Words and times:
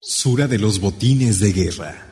Sura 0.00 0.46
de 0.46 0.58
los 0.60 0.78
botines 0.78 1.40
de 1.40 1.52
guerra. 1.52 2.06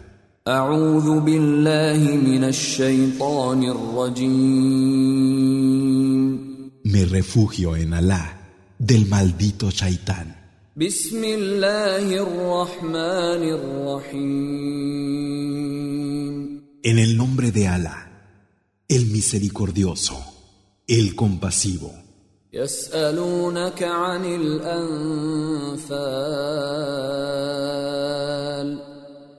Me 6.84 7.04
refugio 7.04 7.76
en 7.76 7.94
Alá 7.94 8.40
del 8.76 9.06
maldito 9.06 9.70
Shaitán. 9.70 10.34
En 16.82 16.98
el 16.98 17.16
nombre 17.16 17.52
de 17.52 17.68
Alá, 17.68 18.10
el 18.88 19.06
misericordioso, 19.06 20.18
el 20.88 21.14
compasivo. 21.14 22.05
يسألونك 22.56 23.82
عن 23.82 24.24
الأنفال 24.24 24.86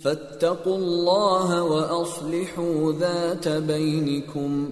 فاتقوا 0.00 0.76
الله 0.76 1.62
وأصلحوا 1.62 2.92
ذات 2.92 3.48
بينكم 3.48 4.70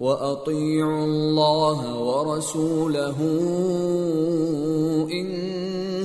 وأطيعوا 0.00 1.04
الله 1.04 1.98
ورسوله 1.98 3.16
إن 5.12 5.26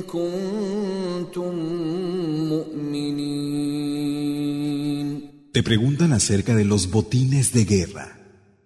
كنتم 0.02 1.56
مؤمنين 2.50 3.57
Te 5.58 5.64
preguntan 5.64 6.14
acerca 6.14 6.54
de 6.54 6.66
los 6.66 6.92
botines 6.92 7.52
de 7.52 7.66
guerra. 7.66 8.20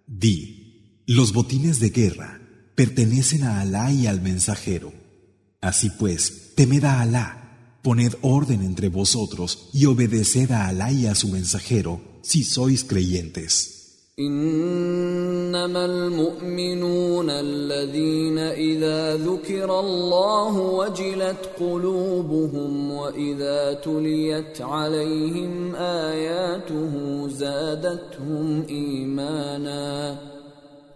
Di, 0.08 1.04
los 1.08 1.32
botines 1.32 1.80
de 1.80 1.92
guerra 1.92 2.42
pertenecen 2.76 3.44
a 3.44 3.62
Alá 3.62 3.94
y 3.94 4.08
al 4.08 4.20
mensajero. 4.20 4.92
Así 5.62 5.90
pues, 5.90 6.54
temed 6.54 6.84
a 6.84 7.00
Alá, 7.00 7.80
poned 7.82 8.16
orden 8.20 8.62
entre 8.62 8.90
vosotros 8.90 9.70
y 9.74 9.86
obedeced 9.86 10.52
a 10.52 10.68
Alá 10.68 10.92
y 10.92 11.06
a 11.06 11.16
su 11.16 11.30
mensajero, 11.30 12.02
si 12.24 12.44
sois 12.44 12.84
creyentes. 12.84 13.81
إنما 14.28 15.86
المؤمنون 15.86 17.30
الذين 17.30 18.38
إذا 18.38 19.16
ذكر 19.16 19.80
الله 19.80 20.60
وجلت 20.60 21.50
قلوبهم 21.60 22.92
وإذا 22.92 23.74
تليت 23.74 24.62
عليهم 24.62 25.76
آياته 25.76 26.92
زادتهم 27.28 28.66
إيمانا 28.70 30.18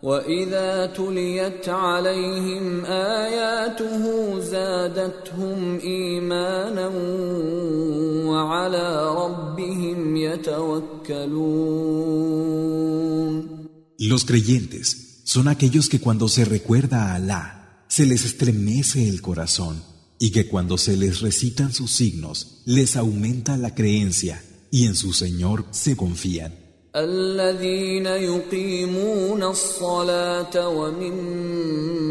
واذا 0.05 0.87
تليت 0.87 1.69
عليهم 1.69 2.84
اياته 2.84 4.05
زادتهم 4.41 5.79
ايمانا 5.79 6.89
وعلى 8.27 9.15
ربهم 9.17 10.17
يتوكلون 10.17 11.81
Los 13.98 14.25
creyentes 14.25 15.20
son 15.25 15.47
aquellos 15.48 15.91
que 15.91 16.01
cuando 16.01 16.27
se 16.29 16.47
recuerda 16.47 16.98
a 17.03 17.17
Alá, 17.17 17.84
se 17.89 18.06
les 18.06 18.25
estremece 18.25 19.06
el 19.06 19.20
corazón 19.20 19.83
y 20.19 20.31
que 20.31 20.48
cuando 20.48 20.79
se 20.79 20.97
les 20.97 21.20
recitan 21.20 21.75
sus 21.75 21.91
signos, 21.91 22.62
les 22.65 22.97
aumenta 22.97 23.59
la 23.59 23.75
creencia 23.75 24.43
y 24.70 24.87
en 24.87 24.95
su 24.95 25.12
Señor 25.12 25.67
se 25.70 25.97
confían. 25.97 26.64
الذين 26.97 28.06
يقيمون 28.06 29.43
الصلاة 29.43 30.69
ومما 30.69 32.05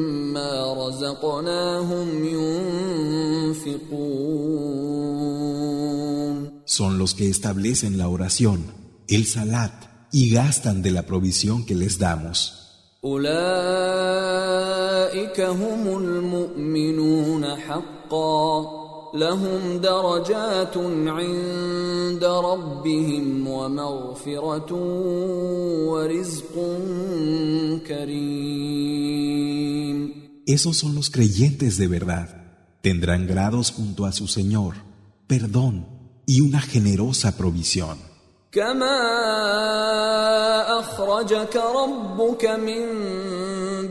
رزقناهم 0.88 2.26
ينفقون 2.26 4.20
Son 6.66 6.98
los 6.98 7.14
que 7.16 7.28
establecen 7.30 7.98
la 7.98 8.08
oración, 8.08 8.64
el 9.10 9.26
salat 9.26 9.74
y 10.14 10.32
gastan 10.32 10.82
de 10.82 10.92
la 10.92 11.04
provisión 11.04 11.66
que 11.66 11.76
les 11.76 12.00
damos. 12.00 12.56
أولئك 13.06 13.40
هم 15.42 15.98
المؤمنون 15.98 17.56
حقا 17.56 18.83
لهم 19.14 19.78
درجات 19.78 20.78
عند 21.08 22.24
ربهم 22.24 23.48
ومغفرة 23.48 24.74
ورزق 25.90 26.54
كريم 27.88 29.40
Esos 30.46 30.78
son 30.78 30.96
los 30.96 31.12
creyentes 31.12 31.78
de 31.78 31.88
verdad. 31.88 32.28
Tendrán 32.82 33.28
grados 33.28 33.72
junto 33.72 34.06
a 34.06 34.12
su 34.12 34.28
Señor, 34.28 34.74
perdón 35.28 35.86
y 36.26 36.42
una 36.42 36.60
generosa 36.62 37.38
provisión. 37.38 37.98
كما 38.52 39.00
أخرجك 40.80 41.56
ربك 41.56 42.46
من 42.46 42.84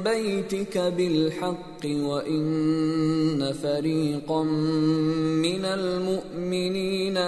بيتك 0.04 0.78
بالحق 0.78 1.86
وإن 1.86 3.52
فريقا 3.62 4.42
من 4.42 5.64
المؤمنين 5.64 7.18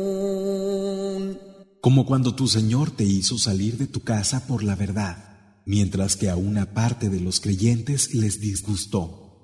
لكارهون 0.00 1.36
Como 1.86 2.04
cuando 2.04 2.34
tu 2.34 2.46
Señor 2.46 2.90
te 2.90 3.04
hizo 3.04 3.38
salir 3.38 3.78
de 3.78 3.86
tu 3.86 4.00
casa 4.12 4.46
por 4.46 4.62
la 4.62 4.76
verdad, 4.76 5.16
mientras 5.64 6.14
que 6.14 6.28
a 6.28 6.36
una 6.36 6.64
parte 6.74 7.08
de 7.08 7.20
los 7.20 7.40
creyentes 7.40 8.14
les 8.14 8.38
disgustó. 8.40 9.02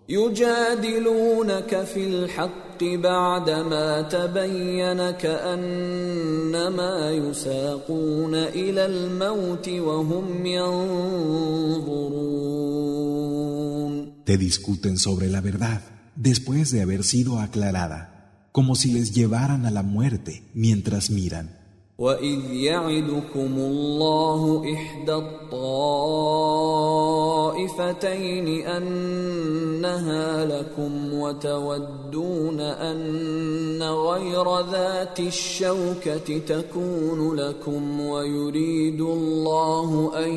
يجادلونك 0.09 1.85
في 1.85 2.05
الحق 2.07 2.70
بعدما 2.83 4.03
تبين 4.03 5.11
كأنما 5.11 7.11
يساقون 7.11 8.35
إلى 8.35 8.87
الموت 8.87 9.69
وهم 9.69 10.47
ينظرون 10.47 12.27
Te 14.27 14.37
discuten 14.37 14.99
sobre 14.99 15.31
la 15.31 15.41
verdad, 15.41 15.81
después 16.17 16.73
de 16.73 16.83
haber 16.83 17.05
sido 17.05 17.39
aclarada, 17.39 18.33
como 18.51 18.75
si 18.75 18.91
les 18.91 19.15
llevaran 19.15 19.67
a 19.67 19.71
la 19.71 19.85
muerte 19.85 20.43
mientras 20.53 21.11
miran. 21.11 21.49
وإذ 21.99 22.53
يعدكم 22.53 23.53
الله 23.57 24.75
إحدى 24.75 25.13
الطائفتين 27.52 28.68
أنها 28.68 30.46
لكم 30.46 31.14
وتودون 31.14 32.60
أن 32.60 33.84
غير 33.84 34.60
ذات 34.72 35.20
الشوكة 35.20 36.38
تكون 36.38 37.36
لكم 37.36 38.02
ويريد 38.02 39.02
الله 39.02 40.12
أن 40.26 40.34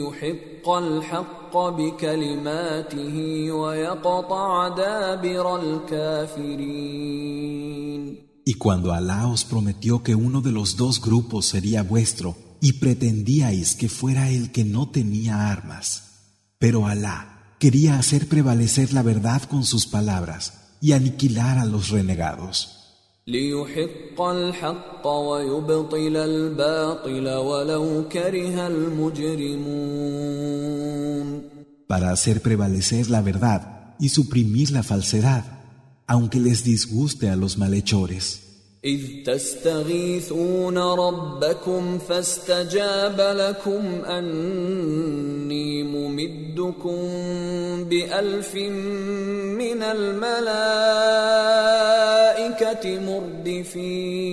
يحق 0.00 0.68
الحق 0.70 1.56
بكلماته 1.56 3.16
ويقطع 3.52 4.68
دابر 4.68 5.56
الكافرين. 5.62 7.20
Y 8.42 8.54
cuando 8.54 8.92
Alá 8.92 9.28
os 9.28 9.44
prometió 9.44 10.02
que 10.02 10.14
uno 10.16 10.40
de 10.40 10.50
los 10.50 10.76
dos 10.76 11.00
grupos 11.00 11.46
sería 11.46 11.82
vuestro, 11.84 12.34
y 12.60 12.74
pretendíais 12.74 13.74
que 13.74 13.88
fuera 13.88 14.30
el 14.30 14.52
que 14.52 14.64
no 14.64 14.90
tenía 14.90 15.50
armas. 15.50 16.02
Pero 16.58 16.86
Alá 16.86 17.54
quería 17.58 17.98
hacer 17.98 18.26
prevalecer 18.26 18.92
la 18.92 19.02
verdad 19.02 19.42
con 19.42 19.64
sus 19.64 19.86
palabras 19.86 20.74
y 20.80 20.92
aniquilar 20.92 21.58
a 21.58 21.64
los 21.64 21.90
renegados. 21.90 22.76
Para 31.86 32.12
hacer 32.12 32.40
prevalecer 32.40 33.10
la 33.10 33.20
verdad 33.20 33.94
y 33.98 34.08
suprimir 34.08 34.70
la 34.70 34.82
falsedad, 34.82 35.44
aunque 36.06 36.40
les 36.40 36.64
disguste 36.64 37.28
a 37.28 37.36
los 37.36 37.58
malhechores. 37.58 38.49
إذ 38.85 39.23
تستغيثون 39.25 40.77
ربكم 40.77 41.97
فاستجاب 41.97 43.19
لكم 43.19 44.05
أني 44.05 45.83
ممدكم 45.83 46.99
بألف 47.89 48.55
من 48.55 49.83
الملائكة 49.83 50.39
مردفين 52.99 54.25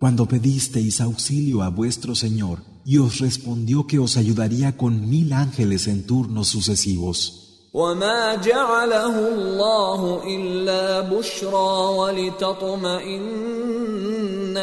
Cuando 0.00 0.24
pedisteis 0.26 1.00
auxilio 1.02 1.60
a 1.60 1.68
vuestro 1.68 2.14
Señor 2.14 2.56
y 2.86 2.96
os 2.98 3.18
respondió 3.18 3.86
que 3.86 3.98
os 3.98 4.16
ayudaría 4.16 4.76
con 4.78 5.10
mil 5.10 5.34
ángeles 5.34 5.86
en 5.88 6.06
turnos 6.06 6.48
sucesivos. 6.48 7.43
وما 7.75 8.35
جعله 8.35 9.15
الله 9.35 10.23
الا 10.23 11.01
بشرى 11.11 11.73
ولتطمئن 11.99 13.25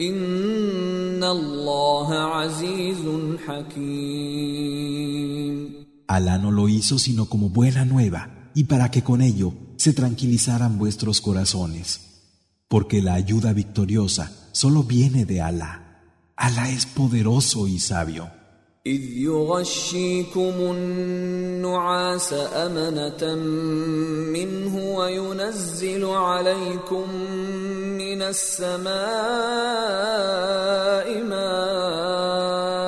ان 0.00 1.24
الله 1.24 2.14
عزيز 2.14 3.04
حكيم 3.46 4.82
Alá 6.08 6.36
no 6.36 6.50
lo 6.50 6.68
hizo 6.68 6.98
sino 6.98 7.22
como 7.32 7.48
buena 7.48 7.84
nueva 7.84 8.50
y 8.54 8.64
para 8.64 8.90
que 8.90 9.02
con 9.02 9.22
ello 9.22 9.52
se 9.76 9.92
tranquilizaran 9.94 10.76
vuestros 10.78 11.22
corazones, 11.22 12.11
porque 12.71 13.01
la 13.01 13.13
ayuda 13.13 13.53
victoriosa 13.53 14.31
solo 14.51 14.83
viene 14.83 15.25
de 15.25 15.41
Alá. 15.41 16.01
Alá 16.35 16.69
es 16.69 16.85
poderoso 16.85 17.67
y 17.67 17.79
sabio. 17.79 18.31
إذ 18.87 19.03
يغشيكم 19.17 20.53
النعاس 20.59 22.33
أمنة 22.33 23.35
منه 24.31 24.75
وينزل 24.95 26.05
عليكم 26.05 27.13
من 27.97 28.21
السماء 28.21 28.87
ماء 31.23 32.80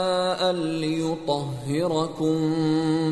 ليطهركم 0.82 2.36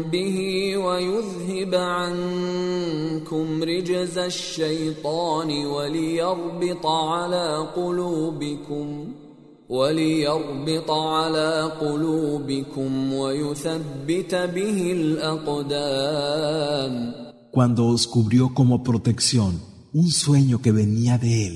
به 0.03 0.37
ويذهب 0.77 1.75
عنكم 1.75 3.63
رجز 3.63 4.17
الشيطان 4.17 5.65
وليربط 5.65 6.85
على 6.85 7.67
قلوبكم ۖ 7.75 9.27
وليربط 9.69 10.91
على 10.91 11.71
قلوبكم 11.81 13.13
ويثبت 13.13 14.35
به 14.35 14.91
الأقدام 14.91 16.67
Cuando 17.51 17.87
os 17.87 18.05
cubrió 18.07 18.53
como 18.53 18.83
protección 18.83 19.59
un 19.91 20.11
sueño 20.11 20.61
que 20.61 20.71
venía 20.71 21.17
de 21.17 21.47
él, 21.47 21.55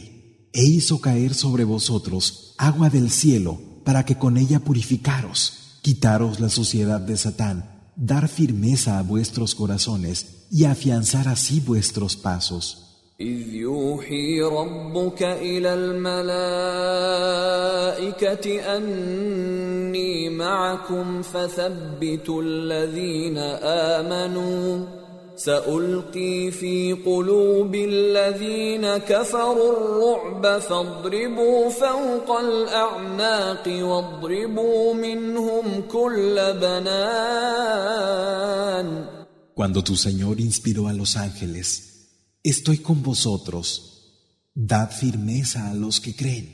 e 0.51 0.63
hizo 0.65 0.99
caer 0.99 1.35
sobre 1.35 1.63
vosotros 1.63 2.55
agua 2.57 2.89
del 2.89 3.11
cielo 3.11 3.59
para 3.85 4.03
que 4.03 4.17
con 4.17 4.37
ella 4.37 4.59
purificaros, 4.59 5.64
quitaros 5.85 6.39
la 6.39 6.49
suciedad 6.49 6.99
de 7.01 7.17
Satán, 7.17 7.65
dar 7.95 8.27
firmeza 8.27 8.99
a 8.99 9.03
vuestros 9.03 9.55
corazones 9.55 10.47
y 10.51 10.65
afianzar 10.65 11.27
así 11.27 11.59
vuestros 11.59 12.15
pasos. 12.15 12.91
إذ 13.21 13.53
يوحي 13.53 14.41
ربك 14.41 15.23
إلى 15.23 15.73
الملائكة 15.73 16.35
أني 18.77 20.29
معكم 20.29 21.21
فثبتوا 21.21 22.41
الذين 22.43 23.37
آمنوا 23.97 24.85
سألقي 25.35 26.51
في 26.51 26.93
قلوب 26.93 27.75
الذين 27.75 28.97
كفروا 28.97 29.73
الرعب 29.73 30.59
فاضربوا 30.61 31.69
فوق 31.69 32.39
الأعناق 32.39 33.67
واضربوا 33.67 34.93
منهم 34.93 35.81
كل 35.81 36.53
بنان 36.61 37.81
Cuando 39.53 39.83
tu 39.83 39.95
Señor 39.95 40.39
inspiró 40.39 40.87
a 40.87 40.93
los 40.93 41.17
ángeles, 41.17 41.91
Estoy 42.43 42.77
con 42.79 43.03
vosotros. 43.03 44.49
Dad 44.55 44.89
firmeza 44.89 45.69
a 45.69 45.75
los 45.75 45.99
que 45.99 46.15
creen. 46.15 46.47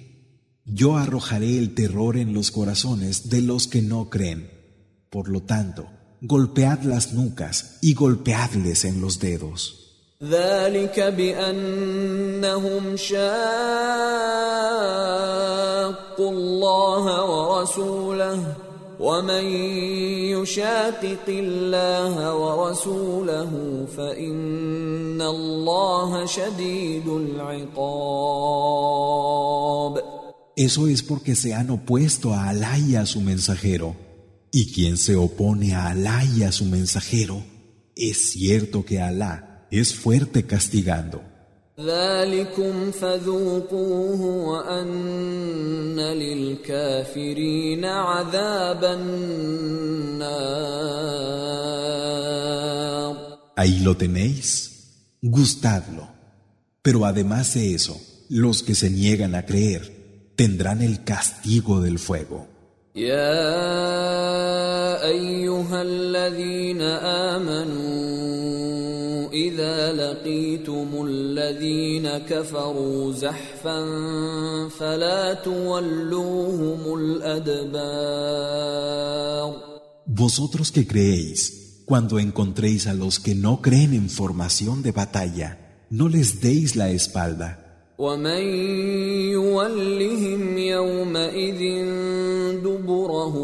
Yo 0.65 0.97
arrojaré 0.97 1.57
el 1.57 1.73
terror 1.75 2.17
en 2.17 2.33
los 2.33 2.51
corazones 2.51 3.29
de 3.29 3.41
los 3.41 3.67
que 3.67 3.81
no 3.81 4.09
creen. 4.09 4.51
Por 5.09 5.29
lo 5.29 5.43
tanto, 5.43 5.87
golpead 6.21 6.81
las 6.81 7.13
nucas 7.13 7.77
y 7.81 7.93
golpeadles 7.93 8.85
en 8.85 9.01
los 9.01 9.19
dedos. 9.19 9.83
ومن 18.99 19.45
يشاقق 20.33 21.27
الله 21.29 22.33
ورسوله 22.35 23.51
فإن 23.97 25.21
الله 25.21 26.25
شديد 26.25 27.07
العقاب 27.07 27.77
Eso 30.57 30.87
es 30.87 31.03
porque 31.03 31.35
se 31.35 31.53
han 31.53 31.69
opuesto 31.69 32.33
a 32.33 32.49
Alá 32.49 32.79
y 32.79 32.95
a 32.95 33.05
su 33.05 33.21
mensajero. 33.21 33.95
Y 34.54 34.70
quien 34.70 34.98
se 34.98 35.16
opone 35.16 35.74
a 35.74 35.88
Alá 35.88 36.22
y 36.24 36.42
a 36.42 36.52
su 36.52 36.66
mensajero, 36.66 37.42
es 37.96 38.32
cierto 38.32 38.84
que 38.84 39.00
Alá 39.00 39.66
es 39.70 39.94
fuerte 39.94 40.44
castigando. 40.44 41.22
Ahí 53.56 53.80
lo 53.80 53.96
tenéis, 53.96 55.16
gustadlo. 55.22 56.08
Pero 56.82 57.06
además 57.06 57.54
de 57.54 57.74
eso, 57.74 57.98
los 58.28 58.62
que 58.62 58.74
se 58.74 58.90
niegan 58.90 59.34
a 59.34 59.46
creer 59.46 60.32
tendrán 60.36 60.82
el 60.82 61.04
castigo 61.04 61.80
del 61.80 61.98
fuego. 61.98 62.51
يا 62.95 63.45
أيها 65.05 65.81
الذين 65.81 66.81
آمنوا 67.31 68.47
إذا 69.33 69.93
لقيتم 69.93 71.05
الذين 71.05 72.07
كفروا 72.17 73.13
زحفا 73.13 73.85
فلا 74.69 75.33
تولوهم 75.33 76.93
الأدبار 76.99 78.47
Vosotros 80.09 80.71
que 80.71 80.87
creéis, 80.87 81.83
cuando 81.85 82.17
encontréis 82.17 82.87
a 82.87 82.93
los 82.93 83.19
que 83.19 83.35
no 83.35 83.61
creen 83.61 83.93
en 83.93 84.09
formación 84.09 84.81
de 84.81 84.91
batalla, 84.91 85.49
no 85.91 86.07
les 86.09 86.41
deis 86.41 86.75
la 86.75 86.89
espalda. 86.89 87.60
ومن 87.98 88.42
يولهم 89.30 90.58
يومئذ 90.58 91.62
دبره 92.64 93.36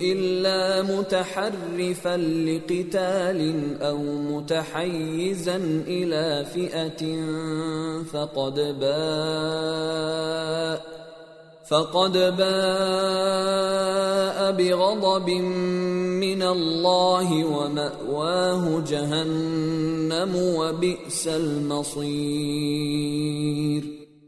إلا 0.00 0.82
متحرفا 0.82 2.16
لقتال 2.16 3.40
أو 3.82 3.98
متحيزا 4.02 5.56
إلى 5.86 6.44
فئة 6.54 7.02
فقد 8.12 8.54
باء 8.80 9.84
فقد 11.69 12.13
باء 12.13 12.51
بغضب 14.51 15.29
من 15.29 16.41
الله 16.41 17.45
ومأواه 17.45 18.83
جهنم 18.87 20.35
وبئس 20.35 21.27
المصير 21.27 22.79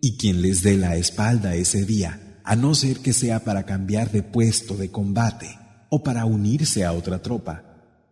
Y 0.03 0.17
quien 0.17 0.41
les 0.41 0.63
dé 0.63 0.77
la 0.77 0.95
espalda 0.97 1.53
ese 1.55 1.85
día, 1.85 2.39
a 2.43 2.55
no 2.55 2.73
ser 2.73 3.01
que 3.01 3.13
sea 3.13 3.43
para 3.43 3.67
cambiar 3.67 4.11
de 4.11 4.23
puesto 4.23 4.75
de 4.75 4.89
combate, 4.89 5.59
o 5.89 6.01
para 6.01 6.25
unirse 6.25 6.85
a 6.85 6.93
otra 6.93 7.21
tropa, 7.21 7.63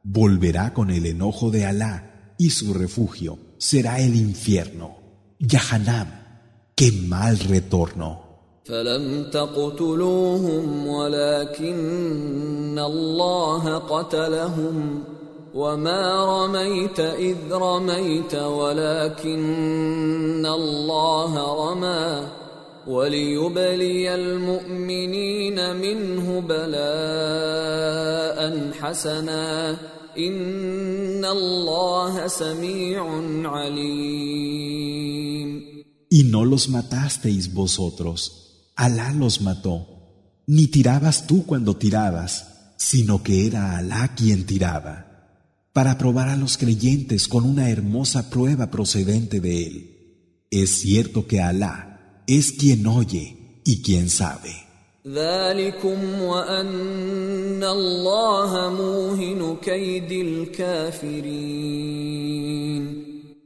volverá 0.04 0.72
con 0.74 0.92
el 0.92 1.08
enojo 1.08 1.50
de 1.50 1.66
Alá 1.66 2.36
y 2.38 2.52
su 2.52 2.76
refugio 2.76 3.40
será 3.58 4.00
el 4.00 4.16
infierno. 4.16 4.98
Yahanam, 5.40 6.08
qué 6.76 6.92
mal 6.92 7.40
retorno. 7.40 8.23
فلم 8.65 9.25
تقتلوهم 9.31 10.87
ولكن 10.87 12.79
الله 12.79 13.79
قتلهم 13.79 15.05
وما 15.55 16.25
رميت 16.25 17.01
إذ 17.01 17.37
رميت 17.53 18.35
ولكن 18.35 19.37
الله 20.47 21.33
رمى 21.65 22.29
وليبلي 22.87 24.15
المؤمنين 24.15 25.77
منه 25.77 26.41
بلاء 26.41 28.39
حسنا 28.81 29.77
إن 30.19 31.25
الله 31.25 32.27
سميع 32.27 33.05
عليم. 33.45 34.85
Y 36.11 36.23
no 36.23 36.45
los 36.45 36.69
matasteis 36.69 37.53
vosotros, 37.53 38.44
Alá 38.77 39.13
los 39.13 39.41
mató. 39.41 39.87
Ni 40.47 40.67
tirabas 40.67 41.27
tú 41.27 41.47
cuando 41.47 41.77
tirabas, 41.77 42.75
sino 42.77 43.23
que 43.23 43.47
era 43.47 43.77
Alá 43.77 44.15
quien 44.15 44.45
tiraba, 44.47 45.07
para 45.73 45.97
probar 45.97 46.29
a 46.29 46.37
los 46.37 46.59
creyentes 46.59 47.29
con 47.29 47.45
una 47.45 47.71
hermosa 47.71 48.31
prueba 48.31 48.71
procedente 48.71 49.41
de 49.41 49.67
él. 49.67 49.91
Es 50.51 50.71
cierto 50.71 51.27
que 51.27 51.41
Alá 51.41 52.23
es 52.27 52.53
quien 52.53 52.87
oye 52.87 53.61
y 53.65 53.81
quien 53.83 54.11
sabe. 54.11 54.53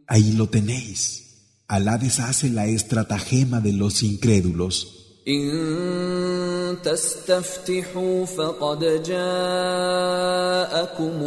Ahí 0.07 0.33
lo 0.33 0.49
tenéis. 0.49 1.25
Alá 1.67 1.99
deshace 1.99 2.49
la 2.49 2.67
estratagema 2.67 3.61
de 3.61 3.75
los 3.75 4.03
incrédulos 4.03 4.98
إن 5.29 6.77
تستفتحوا 6.85 8.25
فقد 8.25 9.03
جاءكم 9.03 9.25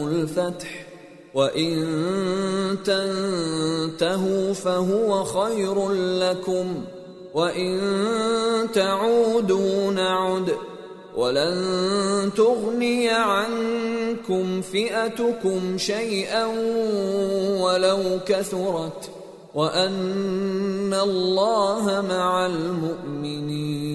الفتح 0.07 0.85
وإن 1.33 1.77
تنتهوا 2.85 4.53
فهو 4.53 5.23
خير 5.23 5.91
لكم 5.93 6.83
وإن 7.33 7.79
تعودوا 8.73 9.91
نعد 9.91 10.55
ولن 11.15 12.31
تغني 12.37 13.09
عنكم 13.09 14.61
فئتكم 14.61 15.77
شيئا 15.77 16.45
ولو 17.61 18.19
كثرت 18.25 19.09
وأن 19.55 20.93
الله 20.93 22.05
مع 22.09 22.45
المؤمنين. 22.45 23.90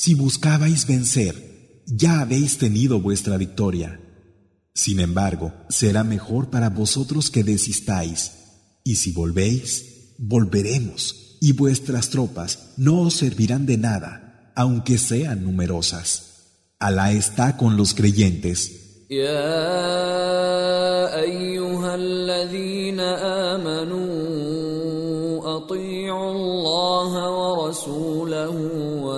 Si 0.00 0.14
buscabais 0.14 0.86
vencer, 0.86 1.82
ya 1.84 2.20
habéis 2.20 2.56
tenido 2.58 3.00
vuestra 3.00 3.36
victoria. 3.36 4.00
Sin 4.72 5.00
embargo, 5.00 5.52
será 5.68 6.04
mejor 6.04 6.50
para 6.50 6.70
vosotros 6.70 7.32
que 7.32 7.42
desistáis. 7.42 8.30
Y 8.84 8.94
si 8.94 9.10
volvéis, 9.10 10.14
volveremos, 10.16 11.36
y 11.40 11.52
vuestras 11.52 12.10
tropas 12.10 12.74
no 12.76 13.00
os 13.00 13.14
servirán 13.14 13.66
de 13.66 13.76
nada, 13.76 14.52
aunque 14.54 14.98
sean 14.98 15.42
numerosas. 15.42 16.44
Alá 16.78 17.10
está 17.10 17.56
con 17.56 17.76
los 17.76 17.92
creyentes. 17.92 19.08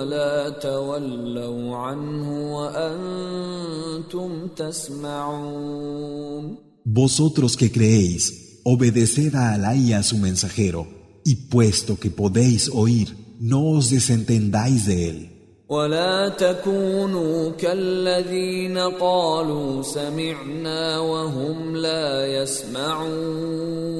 ولا 0.00 0.48
تولوا 0.48 1.76
عنه 1.76 2.56
وانتم 2.56 4.48
تسمعون 4.56 6.56
Vosotros 6.88 7.56
que 7.56 7.72
creéis, 7.72 8.60
obedeced 8.64 9.34
a 9.34 9.54
Alá 9.54 9.74
y 9.74 9.92
a 9.92 10.02
su 10.02 10.18
mensajero, 10.18 10.86
y 11.24 11.34
puesto 11.50 11.98
que 11.98 12.10
podéis 12.10 12.70
oír, 12.72 13.16
no 13.40 13.70
os 13.70 13.90
desentendáis 13.90 14.86
de 14.86 15.08
él. 15.08 15.28
ولا 15.68 16.28
تكونوا 16.28 17.50
كالذين 17.50 18.78
قالوا 18.78 19.82
سمعنا 19.82 20.98
وهم 20.98 21.76
لا 21.76 22.26
يسمعون 22.26 23.96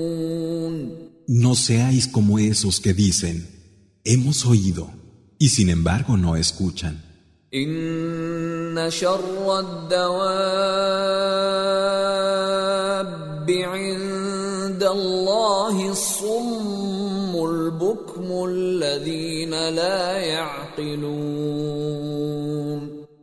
No 1.28 1.56
seáis 1.56 2.06
como 2.06 2.38
esos 2.38 2.80
que 2.80 2.94
dicen, 2.94 3.48
hemos 4.04 4.46
oído, 4.46 4.88
y 5.41 5.49
sin 5.49 5.69
embargo 5.71 6.17
no 6.17 6.35
escuchan. 6.35 7.01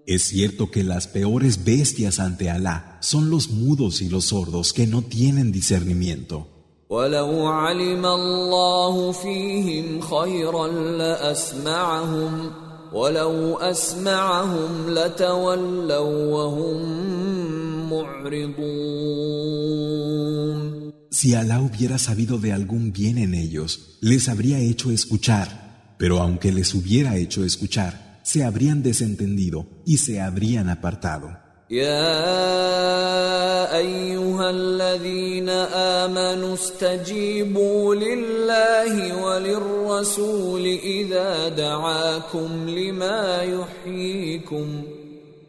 Es 0.06 0.22
cierto 0.24 0.72
que 0.72 0.82
las 0.82 1.06
peores 1.06 1.64
bestias 1.64 2.18
ante 2.18 2.50
Alá 2.50 2.98
son 3.00 3.30
los 3.30 3.50
mudos 3.50 4.02
y 4.02 4.08
los 4.08 4.24
sordos 4.24 4.72
que 4.72 4.88
no 4.88 5.02
tienen 5.02 5.52
discernimiento. 5.52 6.57
ولو 6.89 7.47
علم 7.47 8.05
الله 8.05 9.11
فيهم 9.11 10.01
خيرا 10.01 10.67
لاسمعهم 10.67 12.51
ولو 12.93 13.57
اسمعهم 13.57 14.89
لتولوا 14.89 16.33
وهم 16.33 16.79
معرضون 17.89 19.63
Si 21.09 21.35
Alá 21.35 21.61
hubiera 21.61 21.97
sabido 21.99 22.37
de 22.37 22.51
algún 22.51 22.91
bien 22.91 23.17
en 23.17 23.33
ellos, 23.33 23.97
les 24.01 24.27
habría 24.27 24.59
hecho 24.59 24.91
escuchar, 24.91 25.95
pero 25.97 26.19
aunque 26.19 26.51
les 26.51 26.73
hubiera 26.73 27.15
hecho 27.17 27.45
escuchar, 27.45 28.19
se 28.23 28.43
habrían 28.43 28.81
desentendido 28.83 29.67
y 29.85 29.97
se 29.97 30.19
habrían 30.19 30.69
apartado. 30.69 31.37
يا 31.70 32.16
أيها 33.76 34.50
الذين 34.50 35.48
آمنوا 35.48 36.54
استجيبوا 36.54 37.94
لله 37.94 39.24
وللرسول 39.24 40.66
إذا 40.66 41.48
دعاكم 41.48 42.68
لما 42.68 43.42
يحييكم 43.42 44.82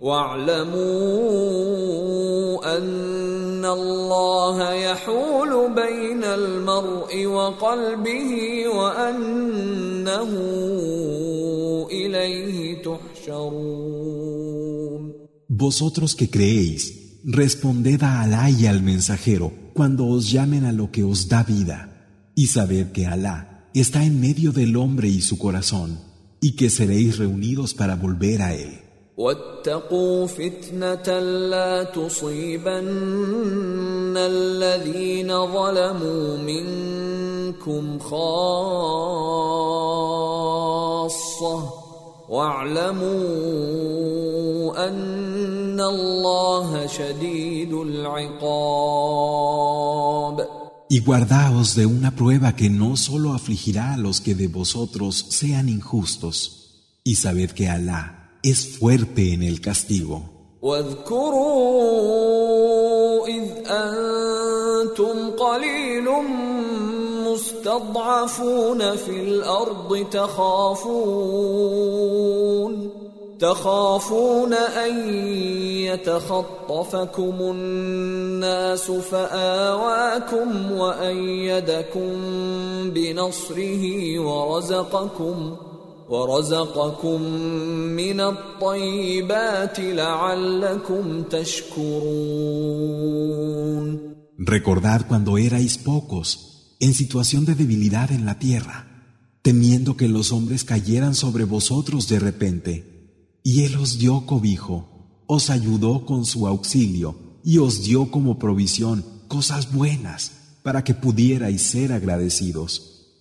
واعلموا 0.02 0.78
أن 2.78 3.66
الله 3.66 4.74
يحول 4.74 5.72
بين 5.76 6.24
المرء 6.24 7.26
وقلبه 7.26 8.64
وأنه 8.76 10.30
إليه 11.92 12.82
تحشرون. 12.82 13.99
Vosotros 15.59 16.15
que 16.15 16.31
creéis, 16.31 17.21
responded 17.25 18.03
a 18.03 18.23
Alá 18.23 18.51
y 18.51 18.67
al 18.67 18.83
mensajero 18.83 19.53
cuando 19.73 20.07
os 20.07 20.31
llamen 20.31 20.65
a 20.65 20.73
lo 20.73 20.91
que 20.91 21.03
os 21.05 21.29
da 21.29 21.43
vida, 21.43 22.33
y 22.35 22.47
sabed 22.47 22.93
que 22.93 23.07
Alá 23.07 23.69
está 23.75 24.05
en 24.05 24.21
medio 24.21 24.53
del 24.53 24.77
hombre 24.77 25.09
y 25.09 25.21
su 25.21 25.39
corazón, 25.39 25.99
y 26.41 26.57
que 26.57 26.71
seréis 26.71 27.19
reunidos 27.19 27.75
para 27.75 27.97
volver 27.97 28.43
a 28.43 28.55
él. 28.55 28.81
واتقوا 29.17 30.27
فتنة 30.27 31.19
لا 31.49 31.85
تصيبن 31.85 32.89
الذين 34.17 35.47
ظلموا 35.47 36.37
منكم 36.37 37.99
خاصة 37.99 38.55
واعلموا 42.29 43.15
أن 44.89 45.81
الله 45.81 46.87
شديد 46.87 47.73
العقاب 47.73 49.05
Y 50.87 51.01
guardaos 51.01 51.75
de 51.75 51.87
una 51.87 52.11
prueba 52.15 52.55
que 52.55 52.69
no 52.69 52.97
solo 52.97 53.33
afligirá 53.33 53.95
a 53.95 53.97
los 53.97 54.21
que 54.21 54.35
de 54.35 54.49
vosotros 54.49 55.27
sean 55.31 55.69
injustos, 55.69 56.93
y 57.03 57.15
sabed 57.17 57.51
que 57.51 57.69
Alá 57.69 58.39
es 58.43 58.79
fuerte 58.79 59.33
en 59.33 59.43
el 59.43 59.61
castigo. 59.61 60.35
واذكروا 60.63 62.15
إذ 63.27 63.45
أنتم 63.67 65.31
قليل 65.31 66.09
مستضعفون 67.60 68.96
في 68.96 69.22
الأرض 69.22 70.06
تخافون 70.12 71.60
تخافون 73.40 74.54
أن 74.54 75.14
يتخطفكم 75.88 77.36
الناس 77.40 78.92
فآواكم 78.92 80.72
وأيدكم 80.72 82.10
بنصره 82.90 84.20
ورزقكم 84.20 85.56
ورزقكم 86.10 87.22
من 87.96 88.20
الطيبات 88.20 89.80
لعلكم 89.80 91.24
تشكرون. 91.24 92.00
Recordad 94.40 95.04
cuando 95.10 95.38
erais 95.38 95.78
pocos, 95.78 96.49
en 96.80 96.94
situación 96.94 97.46
de 97.46 97.56
debilidad 97.56 98.12
en 98.12 98.26
la 98.26 98.40
tierra, 98.40 98.88
temiendo 99.42 99.98
que 99.98 100.08
los 100.08 100.32
hombres 100.32 100.64
cayeran 100.64 101.14
sobre 101.14 101.44
vosotros 101.44 102.08
de 102.08 102.20
repente, 102.20 103.40
y 103.44 103.64
Él 103.64 103.76
os 103.76 103.98
dio 103.98 104.26
cobijo, 104.26 105.24
os 105.28 105.50
ayudó 105.50 106.06
con 106.06 106.26
su 106.26 106.48
auxilio, 106.48 107.16
y 107.44 107.58
os 107.58 107.84
dio 107.84 108.12
como 108.12 108.40
provisión 108.40 109.06
cosas 109.28 109.72
buenas 109.74 110.32
para 110.64 110.84
que 110.84 110.94
pudierais 110.94 111.62
ser 111.62 111.92
agradecidos. 111.94 113.18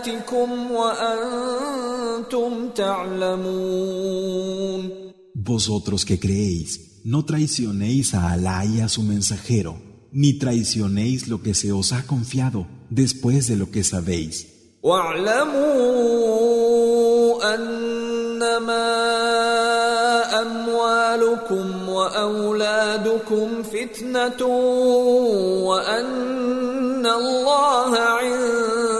اماناتكم 0.00 0.70
وانتم 0.70 2.52
تعلمون 2.74 4.16
Vosotros 5.48 6.00
que 6.04 6.18
creéis, 6.18 6.70
no 7.12 7.20
traicionéis 7.30 8.06
a 8.14 8.32
Alá 8.32 8.64
y 8.64 8.80
a 8.80 8.88
su 8.88 9.02
mensajero, 9.02 9.72
ni 10.10 10.30
traicionéis 10.42 11.28
lo 11.28 11.40
que 11.44 11.54
se 11.54 11.70
os 11.70 11.92
ha 11.92 12.02
confiado 12.12 12.66
después 12.90 13.46
de 13.46 13.56
lo 13.56 13.70
que 13.70 13.84
sabéis. 13.84 14.46
واعلموا 14.82 15.94
انما 17.54 18.86
اموالكم 20.42 21.88
واولادكم 21.88 23.62
فتنه 23.62 24.46
وان 25.66 27.06
الله 27.06 27.98
عنده 27.98 28.99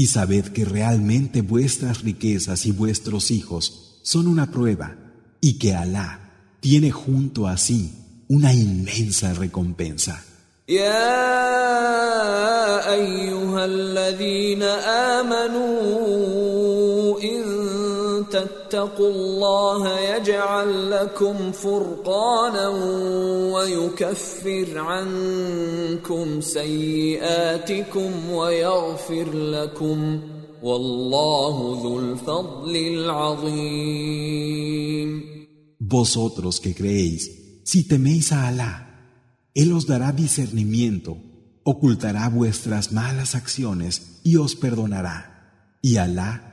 Y 0.00 0.06
sabed 0.06 0.46
que 0.46 0.64
realmente 0.64 1.42
vuestras 1.42 2.00
riquezas 2.00 2.64
y 2.64 2.72
vuestros 2.72 3.30
hijos 3.30 4.00
son 4.02 4.28
una 4.28 4.50
prueba 4.50 4.96
y 5.42 5.58
que 5.58 5.74
Alá 5.74 6.30
tiene 6.60 6.90
junto 6.90 7.46
a 7.46 7.58
sí 7.58 8.24
una 8.26 8.54
inmensa 8.54 9.34
recompensa. 9.34 10.24
تتقوا 18.69 19.09
الله 19.09 19.99
يجعل 19.99 20.91
لكم 20.91 21.51
فرقانا 21.51 22.67
ويكفر 23.53 24.77
عنكم 24.77 26.41
سيئاتكم 26.41 28.29
ويغفر 28.29 29.33
لكم 29.33 30.21
والله 30.63 31.79
ذو 31.83 31.99
الفضل 31.99 32.75
العظيم 32.75 34.25
Vosotros 35.87 36.59
que 36.59 36.73
creéis, 36.73 37.29
si 37.63 37.83
teméis 37.87 38.31
a 38.31 38.47
Alá, 38.47 38.73
Él 39.53 39.71
os 39.71 39.85
dará 39.85 40.11
discernimiento, 40.11 41.17
ocultará 41.63 42.27
vuestras 42.29 42.91
malas 42.91 43.35
acciones 43.35 44.19
y 44.23 44.37
os 44.37 44.55
perdonará. 44.55 45.17
Y 45.83 45.97
Alá 45.97 46.48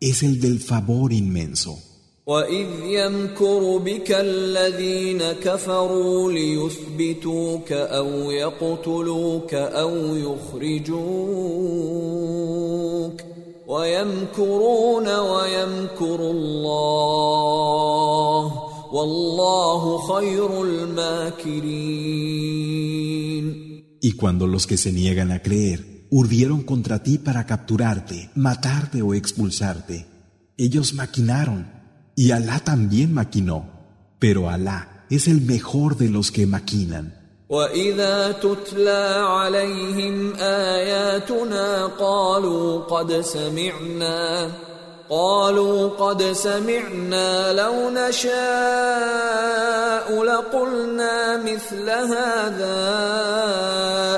es 0.00 0.22
el 0.22 0.40
del 0.40 0.60
favor 0.60 1.12
inmenso. 1.12 1.78
وإذ 2.26 2.66
يمكر 2.84 3.78
بك 3.78 4.10
الذين 4.10 5.22
كفروا 5.32 6.32
ليثبتوك 6.32 7.72
أو 7.72 8.30
يقتلوك 8.30 9.54
أو 9.54 10.16
يخرجوك 10.16 11.06
ويمكرون 13.66 15.08
ويمكر 15.08 16.20
الله 16.30 17.46
والله 18.92 19.98
خير 19.98 20.62
الماكرين 20.62 22.16
Y 24.00 24.12
cuando 24.12 24.46
los 24.46 24.66
que 24.66 24.76
se 24.76 24.92
niegan 24.92 25.30
a 25.32 25.42
creer 25.42 25.99
urdieron 26.10 26.62
contra 26.62 27.02
ti 27.02 27.18
para 27.18 27.46
capturarte, 27.46 28.30
matarte 28.34 29.02
o 29.02 29.14
expulsarte, 29.14 30.06
ellos 30.56 30.94
maquinaron, 30.94 31.70
y 32.14 32.30
Alá 32.30 32.60
también 32.60 33.12
maquinó, 33.12 33.68
pero 34.18 34.48
Alá 34.48 35.04
es 35.10 35.28
el 35.28 35.40
mejor 35.42 35.96
de 35.96 36.08
los 36.08 36.30
que 36.30 36.46
maquinan. 36.46 37.12
واذا 37.48 38.32
تتلى 38.32 39.24
عليهم 39.28 40.34
اياتنا 40.40 41.86
قالوا 41.86 42.80
قد 42.80 43.20
سمعنا 43.20 44.50
قالوا 45.10 45.88
قد 45.88 46.32
سمعنا 46.32 47.52
لو 47.52 47.90
نشاء 47.90 48.36
لقلنا 50.22 51.36
مثل 51.36 51.90
هذا 51.90 52.76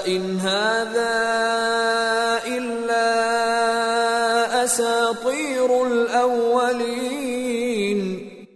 ان 0.06 0.38
هذا 0.38 1.14
الا 2.46 3.08
اساطير 4.64 5.86
الاولين 5.86 7.18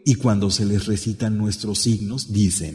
Y 0.04 0.16
cuando 0.16 0.50
se 0.50 0.64
les 0.64 0.86
recitan 0.86 1.38
nuestros 1.38 1.78
signos, 1.78 2.32
dicen, 2.32 2.74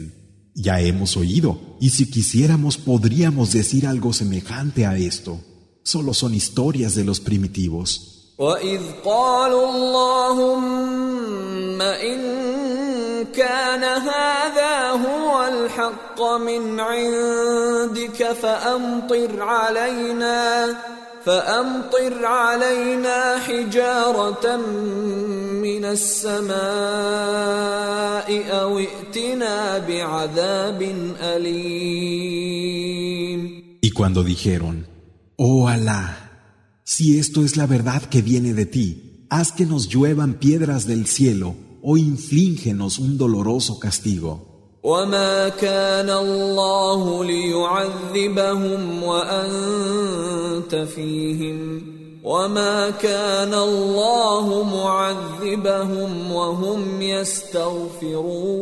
ya 0.54 0.80
hemos 0.80 1.16
oído, 1.16 1.76
y 1.78 1.90
si 1.90 2.10
quisiéramos 2.10 2.78
podríamos 2.78 3.52
decir 3.52 3.86
algo 3.86 4.14
semejante 4.14 4.86
a 4.86 4.96
esto. 4.96 5.38
Solo 5.84 6.14
son 6.14 6.34
historias 6.34 6.94
de 6.94 7.04
los 7.04 7.20
primitivos. 7.20 8.11
وإذ 8.37 8.81
قالوا 9.05 9.69
اللهم 9.69 11.01
إن 11.81 12.19
كان 13.33 13.83
هذا 13.83 14.89
هو 14.89 15.47
الحق 15.47 16.21
من 16.21 16.79
عندك 16.79 18.31
فأمطر 18.31 19.41
علينا 19.41 20.75
فأمطر 21.25 22.25
علينا 22.25 23.37
حجارة 23.39 24.57
من 25.61 25.85
السماء 25.85 26.53
أو 28.51 28.79
ائتنا 28.79 29.77
بعذاب 29.77 30.81
أليم. 31.21 32.63
Y 33.81 33.91
cuando 33.91 34.23
dijeron, 34.23 34.87
Oh 35.37 35.67
Alá, 35.67 36.22
si 36.84 37.18
esto 37.18 37.44
es 37.44 37.56
la 37.56 37.66
verdad 37.66 38.02
que 38.02 38.22
viene 38.22 38.54
de 38.54 38.66
ti, 38.66 39.26
haz 39.30 39.52
que 39.52 39.66
nos 39.66 39.88
lluevan 39.88 40.34
piedras 40.34 40.86
del 40.86 41.06
cielo 41.06 41.54
o 41.82 41.96
inflíngenos 41.96 42.98
un 42.98 43.18
doloroso 43.18 43.78
castigo. 43.78 44.48
وما 44.82 45.48
كان 45.48 46.10
الله 46.10 47.24
ليعذبهم 47.24 49.02
وانت 49.02 50.74
فيهم 50.74 51.82
وما 52.24 52.90
كان 52.90 53.54
الله 53.54 54.62
معذبهم 54.64 56.32
وهم 56.32 57.02
يستغفرون 57.02 58.58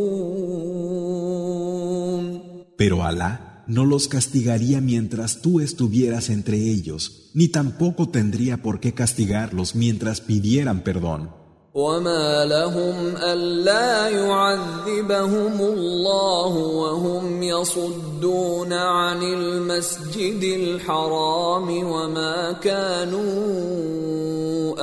Pero 2.77 3.03
Alá 3.03 3.50
no 3.71 3.85
los 3.85 4.09
castigaría 4.09 4.81
mientras 4.81 5.41
tú 5.43 5.61
estuvieras 5.61 6.31
entre 6.31 6.57
ellos, 6.57 7.31
ni 7.35 7.49
tampoco 7.49 8.09
tendría 8.09 8.63
por 8.63 8.81
qué 8.81 8.95
castigarlos 8.95 9.75
mientras 9.75 10.21
pidieran 10.21 10.83
perdón. 10.83 11.31
وما 11.77 12.45
لهم 12.45 13.17
ألا 13.17 14.09
يعذبهم 14.09 15.61
الله 15.61 16.57
وهم 16.57 17.43
يصدون 17.43 18.73
عن 18.73 19.23
المسجد 19.23 20.43
الحرام 20.43 21.87
وما 21.87 22.53
كانوا 22.53 23.27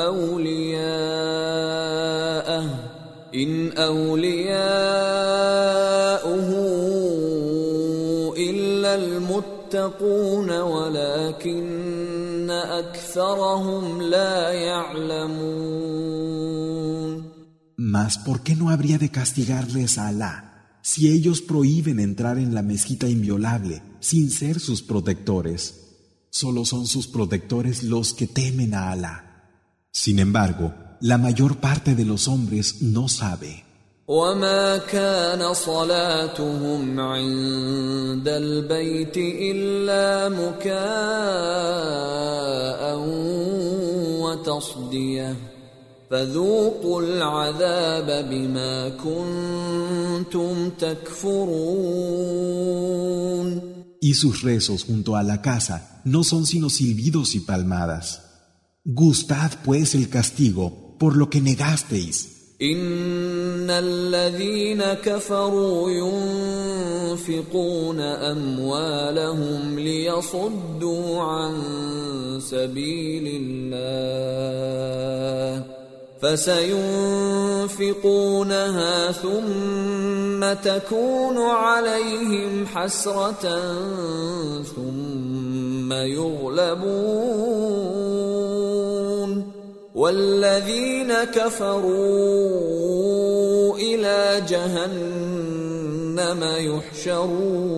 أولياءه 0.06 1.24
إن 3.36 3.72
أولياؤه 3.72 5.27
المتقون 9.74 10.50
ولكن 10.50 12.50
أكثرهم 12.50 14.02
لا 14.02 14.52
يعلمون 14.52 16.14
Mas 17.76 18.18
¿por 18.18 18.44
qué 18.44 18.56
no 18.56 18.70
habría 18.70 18.98
de 18.98 19.10
castigarles 19.10 19.98
a 19.98 20.08
Alá 20.08 20.78
si 20.82 21.10
ellos 21.10 21.42
prohíben 21.42 22.00
entrar 22.00 22.38
en 22.38 22.56
la 22.56 22.62
mezquita 22.62 23.10
inviolable 23.10 23.82
sin 24.00 24.32
ser 24.32 24.60
sus 24.60 24.82
protectores? 24.82 25.80
Solo 26.30 26.66
son 26.66 26.88
sus 26.88 27.08
protectores 27.08 27.84
los 27.84 28.14
que 28.14 28.28
temen 28.28 28.74
a 28.74 28.92
Alá. 28.92 29.50
Sin 29.92 30.20
embargo, 30.20 30.74
la 31.02 31.18
mayor 31.18 31.58
parte 31.58 31.96
de 31.96 32.06
los 32.06 32.28
hombres 32.28 32.82
no 32.82 33.08
sabe. 33.08 33.66
وما 34.08 34.78
كان 34.78 35.54
صلاتهم 35.54 37.00
عند 37.00 38.28
البيت 38.28 39.18
إلا 39.18 40.30
مكاء 40.30 40.74
وتصديه 44.20 45.36
فذوقوا 46.12 47.02
العذاب 47.02 48.30
بما 48.30 48.90
كنتم 48.90 50.70
تكفرون 50.70 52.14
Y 54.02 54.14
sus 54.16 54.42
rezos 54.42 54.84
junto 54.84 55.16
a 55.16 55.24
la 55.24 55.42
casa 55.42 56.02
no 56.04 56.26
son 56.26 56.46
sino 56.46 56.70
silbidos 56.70 57.36
y 57.36 57.40
palmadas. 57.40 58.06
Gustad 58.84 59.52
pues 59.64 59.96
el 59.96 60.10
castigo 60.10 60.98
por 61.00 61.16
lo 61.16 61.30
que 61.30 61.40
negasteis. 61.40 62.37
ان 62.63 63.71
الذين 63.71 64.83
كفروا 64.83 65.91
ينفقون 65.91 68.01
اموالهم 68.01 69.79
ليصدوا 69.79 71.23
عن 71.23 71.55
سبيل 72.43 73.43
الله 73.43 74.19
فسينفقونها 76.23 76.73
ثم 79.13 80.53
تكون 80.71 81.39
عليهم 81.39 82.67
حسره 82.67 83.63
ثم 84.63 85.93
يغلبون 85.93 87.98
والذين 89.98 91.14
كفروا 91.24 91.94
الى 93.78 94.46
جهنم 94.50 96.44
يحشرون 96.44 97.74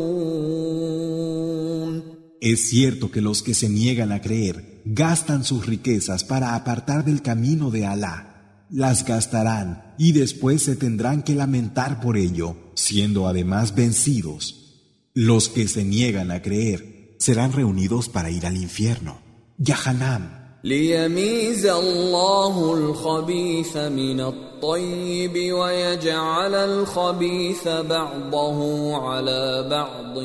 Es 2.41 2.69
cierto 2.69 3.09
que 3.09 3.21
los 3.21 3.41
que 3.41 3.55
se 3.55 3.69
niegan 3.69 4.11
a 4.11 4.21
creer 4.21 4.81
gastan 4.85 5.43
sus 5.43 5.65
riquezas 5.65 6.23
para 6.23 6.53
apartar 6.53 7.03
del 7.03 7.23
camino 7.23 7.71
de 7.71 7.87
Alá. 7.87 8.65
Las 8.69 9.03
gastarán 9.03 9.95
y 9.97 10.11
después 10.11 10.61
se 10.61 10.75
tendrán 10.75 11.23
que 11.23 11.33
lamentar 11.33 12.01
por 12.01 12.17
ello, 12.17 12.55
siendo 12.75 13.27
además 13.27 13.73
vencidos. 13.73 14.83
Los 15.15 15.49
que 15.49 15.67
se 15.67 15.83
niegan 15.83 16.29
a 16.29 16.43
creer 16.43 17.15
serán 17.17 17.51
reunidos 17.51 18.09
para 18.09 18.29
ir 18.29 18.45
al 18.45 18.57
infierno. 18.57 19.21
Yahanam. 19.57 20.38
ليميز 20.64 21.66
الله 21.66 22.74
الخبيث 22.74 23.76
من 23.76 24.20
الطيب 24.20 25.52
ويجعل 25.52 26.54
الخبيث 26.54 27.68
بعضه 27.68 28.96
على 28.96 29.68
بعض 29.70 30.18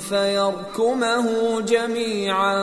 فيركمه 0.00 1.60
جميعا 1.60 2.56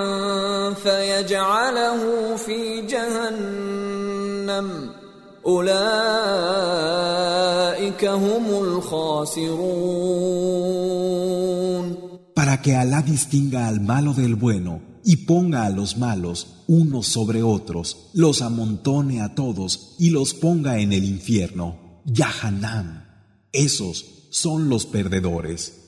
فيجعله 0.74 2.36
في 2.36 2.82
جهنم. 2.82 4.70
أولئك 5.46 5.76
هم 8.06 8.46
الخاسرون. 8.64 9.66
Para 12.36 12.56
que 12.62 12.76
Alá 12.76 13.02
distinga 13.02 13.68
al 13.68 13.80
malo 13.82 14.14
del 14.14 14.36
bueno 14.36 14.95
y 15.06 15.18
ponga 15.18 15.66
a 15.66 15.70
los 15.70 15.98
malos 15.98 16.48
unos 16.68 17.08
sobre 17.08 17.44
otros, 17.44 18.10
los 18.14 18.42
amontone 18.42 19.22
a 19.22 19.36
todos 19.36 19.96
y 20.00 20.10
los 20.10 20.34
ponga 20.34 20.80
en 20.80 20.92
el 20.92 21.06
infierno. 21.06 22.02
Yahanam. 22.06 23.06
Esos 23.52 24.28
son 24.32 24.68
los 24.68 24.86
perdedores. 24.88 25.82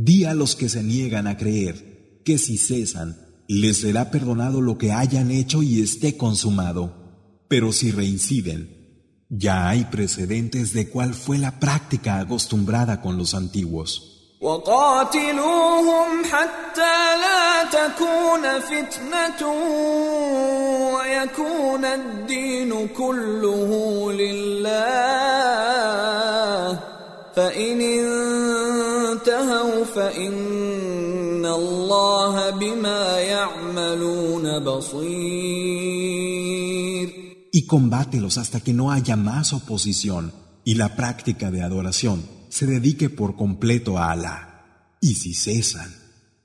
Di 0.00 0.24
a 0.24 0.34
los 0.34 0.56
que 0.56 0.68
se 0.68 0.82
niegan 0.82 1.26
a 1.26 1.36
creer 1.36 2.20
que 2.24 2.38
si 2.38 2.58
cesan, 2.58 3.16
les 3.48 3.82
será 3.82 4.10
perdonado 4.10 4.60
lo 4.60 4.76
que 4.78 4.92
hayan 4.92 5.30
hecho 5.30 5.62
y 5.62 5.80
esté 5.80 6.16
consumado. 6.16 6.92
Pero 7.48 7.72
si 7.72 7.92
reinciden, 7.92 9.24
ya 9.28 9.68
hay 9.68 9.84
precedentes 9.84 10.72
de 10.72 10.88
cuál 10.88 11.14
fue 11.14 11.38
la 11.38 11.60
práctica 11.60 12.18
acostumbrada 12.18 13.00
con 13.00 13.16
los 13.16 13.34
antiguos. 13.34 14.12
وقاتلوهم 14.40 16.24
حتى 16.24 17.16
لا 17.16 17.64
تكون 17.72 18.60
فتنة 18.60 19.48
ويكون 20.94 21.84
الدين 21.84 22.88
كله 22.88 24.12
لله 24.12 24.76
فإن 27.36 27.80
انتهوا 27.80 28.29
فإن 30.10 31.46
الله 31.46 32.50
بما 32.50 33.18
يعملون 33.20 34.58
بصير 34.64 36.06
Y 37.52 37.62
combátelos 37.66 38.36
hasta 38.36 38.60
que 38.60 38.74
no 38.74 38.92
haya 38.92 39.16
más 39.16 39.54
oposición 39.54 40.32
y 40.64 40.74
la 40.74 40.94
práctica 40.94 41.50
de 41.50 41.62
adoración 41.62 42.22
se 42.50 42.66
dedique 42.66 43.08
por 43.08 43.34
completo 43.36 43.96
a 43.96 44.12
Alá. 44.12 44.96
Y 45.00 45.14
si 45.14 45.32
cesan, 45.32 45.90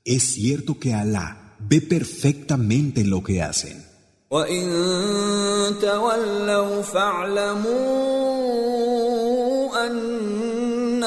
es 0.05 0.23
cierto 0.23 0.79
que 0.79 0.93
Alá 0.93 1.57
ve 1.59 1.81
perfectamente 1.81 3.03
lo 3.03 3.23
que 3.23 3.41
hacen. 3.41 3.91
وإن 4.31 5.75
تولوا 5.81 6.81
فاعلموا 6.81 8.34
أن 8.34 8.34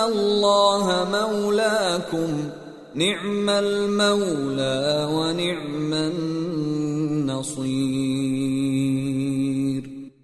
الله 0.08 1.04
مولاكم 1.12 2.50
نعم 2.94 3.50
المولى 3.50 5.08
ونعم 5.10 5.94
النصير 7.24 7.64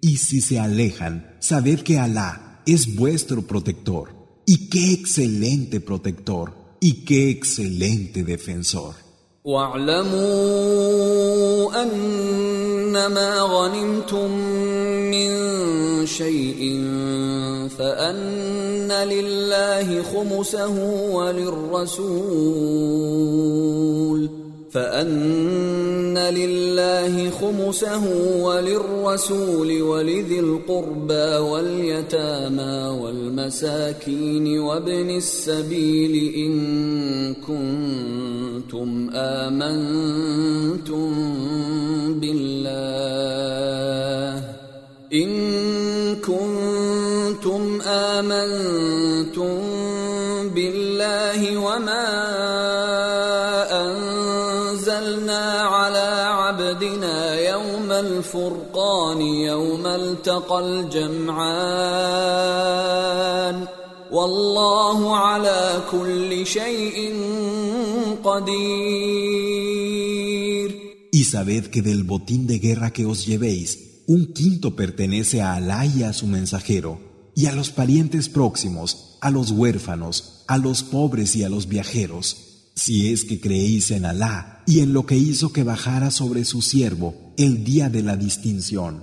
Y 0.03 0.17
si 0.17 0.41
se 0.41 0.59
alejan, 0.59 1.37
sabed 1.39 1.83
que 1.83 1.99
Alá 1.99 2.61
es 2.65 2.95
vuestro 2.95 3.43
protector. 3.43 4.09
Y 4.45 4.69
qué 4.69 4.93
excelente 4.93 5.79
protector. 5.79 6.53
Y 6.79 7.05
qué 7.05 7.29
excelente 7.29 8.23
defensor. 8.23 8.95
واعلموا 9.45 10.61
أنما 11.83 13.39
غنمتم 13.39 14.31
من 15.11 15.31
شيء 16.06 16.82
فأن 17.78 18.92
لله 18.92 20.02
خمسه 20.02 20.78
وللرسول 21.12 22.46
فأن 24.76 26.18
لله 26.18 27.30
خمسه 27.30 28.04
وللرسول 28.42 29.82
ولذي 29.82 30.40
القربى 30.40 31.36
واليتامى 31.36 32.98
والمساكين 33.00 34.58
وابن 34.58 35.10
السبيل 35.10 36.34
إن 36.34 36.54
كنتم 37.34 39.10
آمنتم 39.14 41.14
بالله 42.20 43.56
إن 45.12 45.30
كنتم 46.26 47.80
آمنتم 47.86 49.58
بالله 50.54 51.56
وما 51.56 52.06
أنزلنا 53.84 55.44
على 55.62 56.08
عبدنا 56.26 57.40
يوم 57.40 57.92
الفرقان 57.92 59.20
يوم 59.20 59.86
التقى 59.86 60.58
الجمعان 60.58 61.86
والله 64.10 65.16
على 65.16 65.82
كل 65.90 66.46
شيء 66.46 67.14
قدير. 68.24 69.46
Y 71.12 71.24
sabed 71.24 71.70
que 71.70 71.80
del 71.82 72.02
botín 72.04 72.46
de 72.46 72.58
guerra 72.58 72.90
que 72.90 73.06
os 73.06 73.26
llevéis, 73.26 73.95
un 74.06 74.32
quinto 74.32 74.76
pertenece 74.76 75.42
a 75.42 75.54
Alá 75.54 75.84
y 75.84 76.02
a 76.02 76.12
su 76.12 76.26
mensajero, 76.26 77.00
y 77.34 77.46
a 77.46 77.52
los 77.52 77.70
parientes 77.70 78.28
próximos, 78.28 79.18
a 79.20 79.30
los 79.30 79.50
huérfanos, 79.50 80.44
a 80.46 80.58
los 80.58 80.82
pobres 80.82 81.34
y 81.36 81.42
a 81.42 81.48
los 81.48 81.68
viajeros, 81.68 82.70
si 82.74 83.12
es 83.12 83.24
que 83.24 83.40
creéis 83.40 83.90
en 83.90 84.04
Alá 84.04 84.62
y 84.66 84.80
en 84.80 84.92
lo 84.92 85.06
que 85.06 85.16
hizo 85.16 85.52
que 85.52 85.64
bajara 85.64 86.10
sobre 86.10 86.44
su 86.44 86.62
siervo 86.62 87.34
el 87.36 87.64
día 87.64 87.88
de 87.88 88.02
la 88.02 88.16
distinción, 88.16 89.02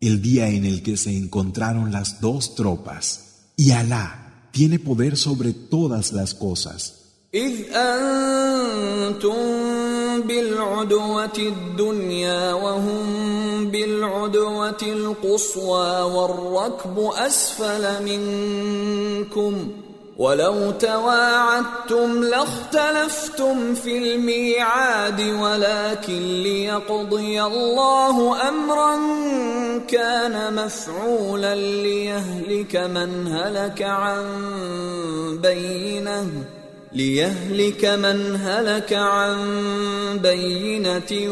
el 0.00 0.20
día 0.20 0.48
en 0.48 0.64
el 0.64 0.82
que 0.82 0.96
se 0.96 1.16
encontraron 1.16 1.92
las 1.92 2.20
dos 2.20 2.54
tropas. 2.54 3.52
Y 3.56 3.70
Alá 3.70 4.48
tiene 4.52 4.78
poder 4.78 5.16
sobre 5.16 5.52
todas 5.52 6.12
las 6.12 6.34
cosas. 6.34 7.04
بالعدوة 10.22 11.38
الدنيا 11.38 12.52
وهم 12.52 13.06
بالعدوة 13.70 14.82
القصوى 14.82 16.00
والركب 16.00 17.10
أسفل 17.16 18.02
منكم 18.04 19.68
ولو 20.18 20.70
تواعدتم 20.70 22.24
لاختلفتم 22.24 23.74
في 23.74 23.98
الميعاد 23.98 25.20
ولكن 25.20 26.42
ليقضي 26.42 27.42
الله 27.42 28.48
أمرا 28.48 28.96
كان 29.88 30.54
مفعولا 30.54 31.54
ليهلك 31.54 32.76
من 32.76 33.26
هلك 33.26 33.82
عن 33.82 34.26
بينة 35.42 36.26
ليهلك 36.95 37.85
من 37.85 38.35
هلك 38.35 38.93
عن 38.93 39.37
بينة 40.19 41.31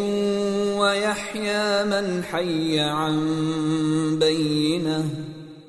ويحيى 0.80 1.84
من 1.84 2.24
حي 2.24 2.80
عن 2.80 3.20
بينه 4.20 5.10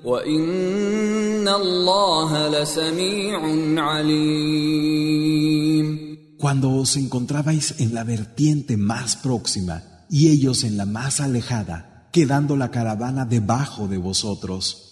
وإن 0.04 1.48
الله 1.48 2.48
لسميع 2.48 3.40
عليم 3.82 5.30
Cuando 6.38 6.70
os 6.70 6.96
encontrabais 6.96 7.74
en 7.80 7.92
la 7.92 8.02
vertiente 8.02 8.78
más 8.78 9.16
próxima 9.16 10.06
y 10.08 10.28
ellos 10.28 10.64
en 10.64 10.78
la 10.78 10.86
más 10.86 11.20
alejada, 11.20 12.08
quedando 12.12 12.56
la 12.56 12.70
caravana 12.70 13.26
debajo 13.26 13.88
de 13.88 13.98
vosotros, 13.98 14.90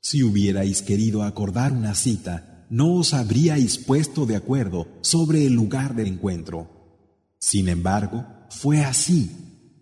si 0.00 0.22
hubierais 0.22 0.80
querido 0.80 1.24
acordar 1.24 1.72
una 1.72 1.94
cita, 1.94 2.51
no 2.72 2.94
os 2.94 3.14
habríais 3.14 3.78
puesto 3.78 4.26
de 4.26 4.36
acuerdo 4.36 4.86
sobre 5.00 5.46
el 5.46 5.54
lugar 5.54 5.94
del 5.94 6.08
encuentro. 6.08 6.68
Sin 7.38 7.68
embargo, 7.68 8.26
fue 8.50 8.80
así, 8.84 9.30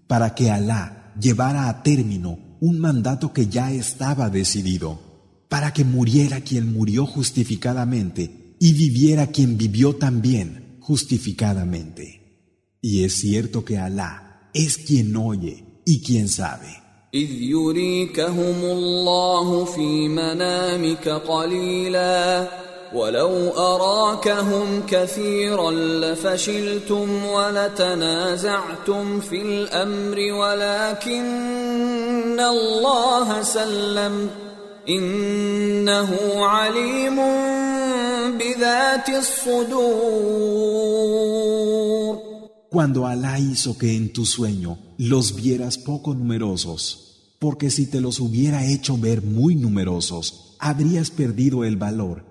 para 0.07 0.35
que 0.35 0.51
Alá 0.51 1.13
llevara 1.21 1.69
a 1.69 1.83
término 1.83 2.39
un 2.61 2.79
mandato 2.79 3.33
que 3.33 3.47
ya 3.49 3.73
estaba 3.73 4.31
decidido, 4.31 5.01
para 5.49 5.73
que 5.73 5.85
muriera 5.85 6.41
quien 6.41 6.73
murió 6.73 7.07
justificadamente 7.07 8.57
y 8.59 8.73
viviera 8.73 9.29
quien 9.29 9.57
vivió 9.57 9.97
también 9.97 10.79
justificadamente. 10.81 12.77
Y 12.81 13.05
es 13.05 13.15
cierto 13.15 13.65
que 13.65 13.79
Alá 13.79 14.51
es 14.55 14.79
quien 14.79 15.17
oye 15.17 15.83
y 15.85 16.01
quien 16.03 16.29
sabe. 16.29 16.87
إذ 17.15 17.31
يريكهم 17.31 18.65
الله 18.65 19.65
في 19.65 20.09
منامك 20.09 21.09
قليلا 21.09 22.49
ولو 22.94 23.50
أراكهم 23.50 24.84
كثيرا 24.88 25.72
لفشلتم 25.72 27.26
ولتنازعتم 27.26 29.20
في 29.20 29.42
الأمر 29.42 30.18
ولكن 30.34 31.22
الله 32.40 33.44
سلم 33.44 34.30
إنه 34.90 36.10
عليم 36.46 37.16
بذات 38.38 39.10
الصدور 39.10 40.62
Cuando 42.72 43.06
Alá 43.06 43.38
hizo 43.38 43.78
que 43.78 43.98
en 43.98 44.14
tu 44.14 44.26
sueño 44.26 44.78
los 44.98 45.36
vieras 45.36 45.78
poco 45.78 46.14
numerosos, 46.14 47.36
porque 47.38 47.70
si 47.70 47.86
te 47.88 48.00
los 48.00 48.22
hubiera 48.22 48.66
hecho 48.66 48.98
ver 48.98 49.22
muy 49.22 49.56
numerosos, 49.56 50.56
habrías 50.58 51.12
perdido 51.12 51.66
el 51.66 51.76
valor 51.76 52.31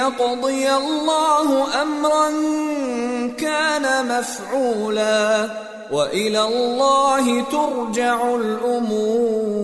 ليقضي 0.00 0.70
الله 0.70 1.48
أمرا 1.82 2.28
كان 3.36 3.84
مفعولا 4.12 5.50
وإلى 5.92 6.40
الله 6.44 7.24
ترجع 7.50 8.34
الأمور 8.36 9.56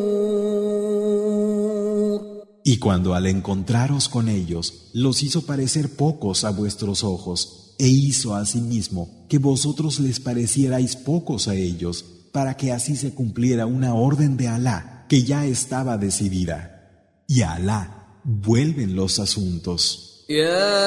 Y 2.64 2.79
cuando 2.79 3.14
al 3.14 3.27
encontraros 3.27 4.09
con 4.09 4.29
ellos, 4.29 4.90
los 4.92 5.25
hizo 5.25 5.45
parecer 5.47 5.97
pocos 5.97 6.45
a 6.45 6.51
vuestros 6.51 7.03
ojos, 7.03 7.75
e 7.79 7.88
hizo 7.88 8.37
asimismo 8.37 9.27
que 9.29 9.38
vosotros 9.38 9.99
les 9.99 10.21
parecierais 10.21 10.95
pocos 10.95 11.49
a 11.49 11.57
ellos, 11.57 12.05
para 12.31 12.57
que 12.57 12.71
así 12.71 12.95
se 12.95 13.14
cumpliera 13.14 13.66
una 13.66 13.95
orden 13.95 14.37
de 14.37 14.47
Alá 14.47 15.07
que 15.09 15.25
ya 15.25 15.45
estaba 15.45 15.99
decidida. 15.99 17.25
Y 17.27 17.42
a 17.42 17.55
Alá 17.55 18.03
vuelven 18.25 18.95
los 18.95 19.18
asuntos. 19.18 20.06
يا 20.31 20.79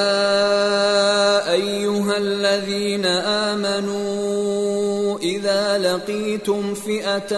ايها 1.52 2.16
الذين 2.18 3.06
امنوا 3.52 5.18
اذا 5.18 5.78
لقيتم 5.78 6.74
فئه 6.74 7.32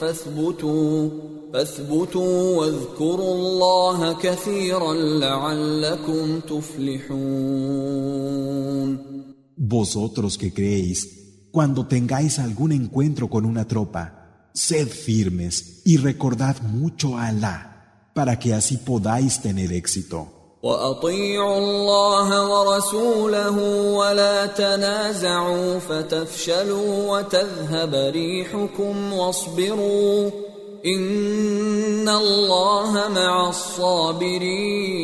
فاثبتوا 0.00 1.08
فاثبتوا 1.52 2.56
واذكروا 2.58 3.34
الله 3.34 4.12
كثيرا 4.12 4.94
لعلكم 4.94 6.40
تفلحون 6.40 7.94
Vosotros 9.56 10.36
que 10.36 10.52
creéis, 10.52 10.98
cuando 11.50 11.86
tengáis 11.86 12.38
algún 12.38 12.72
encuentro 12.72 13.30
con 13.30 13.46
una 13.46 13.64
tropa, 13.66 14.04
sed 14.52 14.88
firmes 14.88 15.80
y 15.84 15.96
recordad 15.96 16.60
mucho 16.62 17.16
a 17.16 17.28
Alá, 17.28 18.10
para 18.14 18.38
que 18.38 18.52
así 18.52 18.76
podáis 18.76 19.40
tener 19.40 19.72
éxito. 19.72 20.37
واطيعوا 20.62 21.58
الله 21.58 22.28
ورسوله 22.50 23.58
ولا 23.92 24.46
تنازعوا 24.46 25.78
فتفشلوا 25.78 27.12
وتذهب 27.12 27.94
ريحكم 27.94 29.12
واصبروا 29.12 30.30
ان 30.86 32.08
الله 32.08 33.08
مع 33.08 33.48
الصابرين 33.48 34.94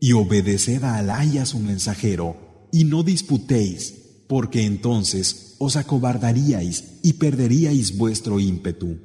Y 0.00 0.12
obedeced 0.12 0.84
a 0.84 0.96
Alá 0.96 1.24
y 1.24 1.38
a 1.38 1.44
su 1.44 1.58
mensajero, 1.58 2.36
y 2.72 2.84
no 2.84 3.02
disputéis, 3.02 3.82
porque 4.28 4.64
entonces 4.64 5.56
os 5.58 5.76
acobardaríais 5.76 7.00
y 7.02 7.14
perderíais 7.14 7.98
vuestro 7.98 8.38
ímpetu. 8.38 8.98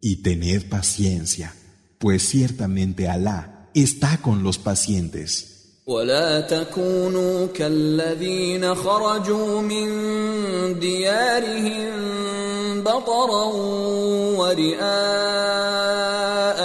Y 0.00 0.22
tened 0.22 0.68
paciencia, 0.70 1.54
pues 1.98 2.28
ciertamente 2.28 3.08
Alá 3.08 3.68
está 3.74 4.18
con 4.22 4.42
los 4.42 4.58
pacientes. 4.58 5.46
ولا 5.86 6.40
تكونوا 6.40 7.46
كالذين 7.46 8.74
خرجوا 8.74 9.60
من 9.60 9.88
ديارهم 10.78 11.90
بطرا 12.82 13.44
ورئاء 14.38 14.80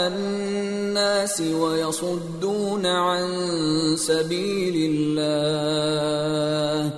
الناس 0.08 1.42
ويصدون 1.42 2.86
عن 2.86 3.28
سبيل 3.98 4.92
الله 4.92 6.92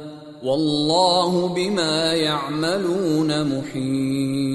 والله 0.44 1.48
بما 1.48 2.14
يعملون 2.14 3.58
محيط 3.58 4.51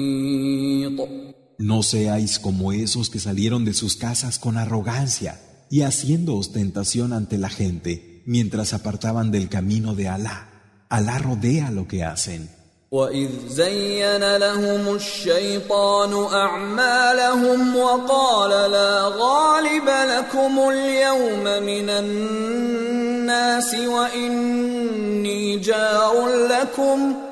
No 1.57 1.83
seáis 1.83 2.39
como 2.39 2.71
esos 2.71 3.09
que 3.09 3.19
salieron 3.19 3.65
de 3.65 3.73
sus 3.73 3.95
casas 3.95 4.39
con 4.39 4.57
arrogancia 4.57 5.39
y 5.69 5.81
haciendo 5.81 6.35
ostentación 6.35 7.13
ante 7.13 7.37
la 7.37 7.49
gente 7.49 8.21
mientras 8.25 8.73
apartaban 8.73 9.31
del 9.31 9.49
camino 9.49 9.95
de 9.95 10.07
Alá. 10.09 10.49
Alá 10.89 11.17
rodea 11.19 11.71
lo 11.71 11.87
que 11.87 12.03
hacen. 12.03 12.49
وإذ 12.93 13.29
زين 13.47 14.37
لهم 14.37 14.95
الشيطان 14.95 16.13
أعمالهم 16.33 17.75
وقال 17.75 18.71
لا 18.71 19.11
غالب 19.17 19.89
لكم 19.89 20.69
اليوم 20.69 21.43
من 21.43 21.89
الناس 21.89 23.75
وإني 23.75 25.57
جار 25.57 26.27
لكم 26.27 27.26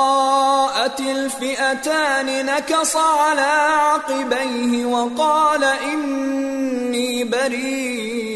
الفئتان 0.99 2.45
نكص 2.45 2.95
على 2.95 3.51
عقبيه 3.81 4.85
وقال 4.85 5.63
إني 5.63 7.23
بريء 7.23 8.31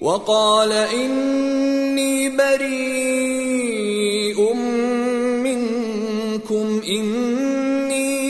وقال 0.00 0.72
إني 0.72 2.28
بريء 2.28 3.74
منكم 5.44 6.82
إني 6.88 8.25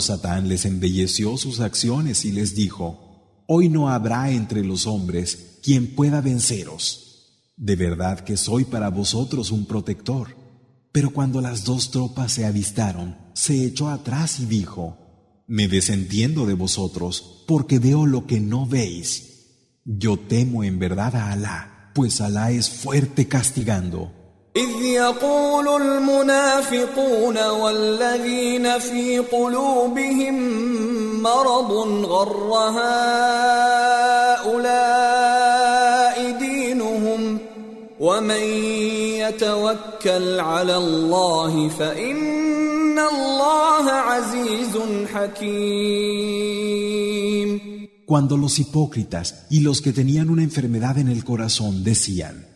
Satán 0.00 0.48
les 0.48 0.64
embelleció 0.64 1.36
sus 1.36 1.60
acciones 1.60 2.24
y 2.24 2.32
les 2.32 2.54
dijo, 2.54 3.42
Hoy 3.46 3.68
no 3.68 3.88
habrá 3.90 4.30
entre 4.30 4.64
los 4.64 4.86
hombres 4.86 5.58
quien 5.62 5.94
pueda 5.94 6.20
venceros. 6.20 7.06
De 7.56 7.76
verdad 7.76 8.20
que 8.20 8.36
soy 8.36 8.64
para 8.64 8.90
vosotros 8.90 9.50
un 9.50 9.66
protector. 9.66 10.36
Pero 10.92 11.10
cuando 11.10 11.40
las 11.40 11.64
dos 11.64 11.90
tropas 11.90 12.32
se 12.32 12.44
avistaron, 12.44 13.16
se 13.34 13.64
echó 13.64 13.88
atrás 13.88 14.40
y 14.40 14.46
dijo, 14.46 14.96
Me 15.46 15.68
desentiendo 15.68 16.46
de 16.46 16.54
vosotros, 16.54 17.44
porque 17.46 17.78
veo 17.78 18.06
lo 18.06 18.26
que 18.26 18.40
no 18.40 18.66
veis. 18.66 19.82
Yo 19.84 20.18
temo 20.18 20.64
en 20.64 20.78
verdad 20.78 21.14
a 21.14 21.32
Alá, 21.32 21.92
pues 21.94 22.20
Alá 22.20 22.50
es 22.50 22.68
fuerte 22.68 23.28
castigando. 23.28 24.12
إذ 24.56 24.82
يقول 24.82 25.82
المنافقون 25.82 27.38
والذين 27.48 28.78
في 28.78 29.18
قلوبهم 29.18 30.36
مرض 31.22 31.72
غر 32.04 32.52
هؤلاء 34.48 34.76
دينهم 36.38 37.38
ومن 38.00 38.42
يتوكل 39.20 40.40
على 40.40 40.76
الله 40.76 41.68
فإن 41.68 42.98
الله 42.98 43.90
عزيز 43.90 44.78
حكيم. 45.14 46.66
Cuando 48.06 48.36
los 48.36 48.58
hipócritas 48.60 49.46
y 49.50 49.60
los 49.60 49.82
que 49.82 49.92
tenían 49.92 50.30
una 50.30 50.44
enfermedad 50.44 50.96
en 50.98 51.08
el 51.08 51.24
corazón 51.24 51.82
decían 51.84 52.55